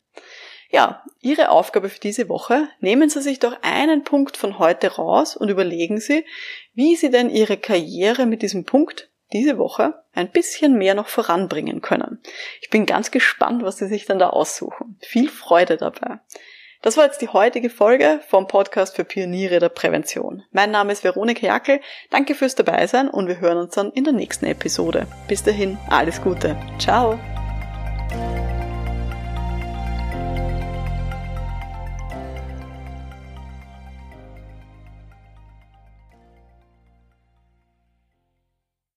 Ja, 0.70 1.02
Ihre 1.20 1.50
Aufgabe 1.50 1.88
für 1.88 1.98
diese 1.98 2.28
Woche, 2.28 2.68
nehmen 2.80 3.08
Sie 3.08 3.22
sich 3.22 3.38
doch 3.38 3.56
einen 3.62 4.04
Punkt 4.04 4.36
von 4.36 4.58
heute 4.58 4.96
raus 4.96 5.36
und 5.36 5.48
überlegen 5.48 5.98
Sie, 5.98 6.24
wie 6.74 6.94
Sie 6.94 7.10
denn 7.10 7.30
Ihre 7.30 7.56
Karriere 7.56 8.26
mit 8.26 8.42
diesem 8.42 8.64
Punkt 8.64 9.10
diese 9.32 9.58
Woche 9.58 9.94
ein 10.12 10.30
bisschen 10.30 10.76
mehr 10.78 10.94
noch 10.94 11.08
voranbringen 11.08 11.80
können. 11.80 12.20
Ich 12.60 12.70
bin 12.70 12.86
ganz 12.86 13.10
gespannt, 13.10 13.62
was 13.62 13.78
Sie 13.78 13.88
sich 13.88 14.04
dann 14.04 14.18
da 14.18 14.30
aussuchen. 14.30 14.98
Viel 15.00 15.28
Freude 15.28 15.76
dabei. 15.76 16.20
Das 16.80 16.96
war 16.96 17.04
jetzt 17.04 17.20
die 17.20 17.28
heutige 17.28 17.70
Folge 17.70 18.20
vom 18.28 18.46
Podcast 18.46 18.94
für 18.94 19.04
Pioniere 19.04 19.58
der 19.58 19.68
Prävention. 19.68 20.44
Mein 20.52 20.70
Name 20.70 20.92
ist 20.92 21.02
Veronika 21.02 21.44
Jackel. 21.44 21.80
Danke 22.10 22.34
fürs 22.36 22.54
Dabeisein 22.54 23.08
und 23.08 23.26
wir 23.26 23.40
hören 23.40 23.58
uns 23.58 23.74
dann 23.74 23.90
in 23.92 24.04
der 24.04 24.12
nächsten 24.12 24.46
Episode. 24.46 25.08
Bis 25.26 25.42
dahin, 25.42 25.76
alles 25.90 26.22
Gute. 26.22 26.56
Ciao. 26.78 27.18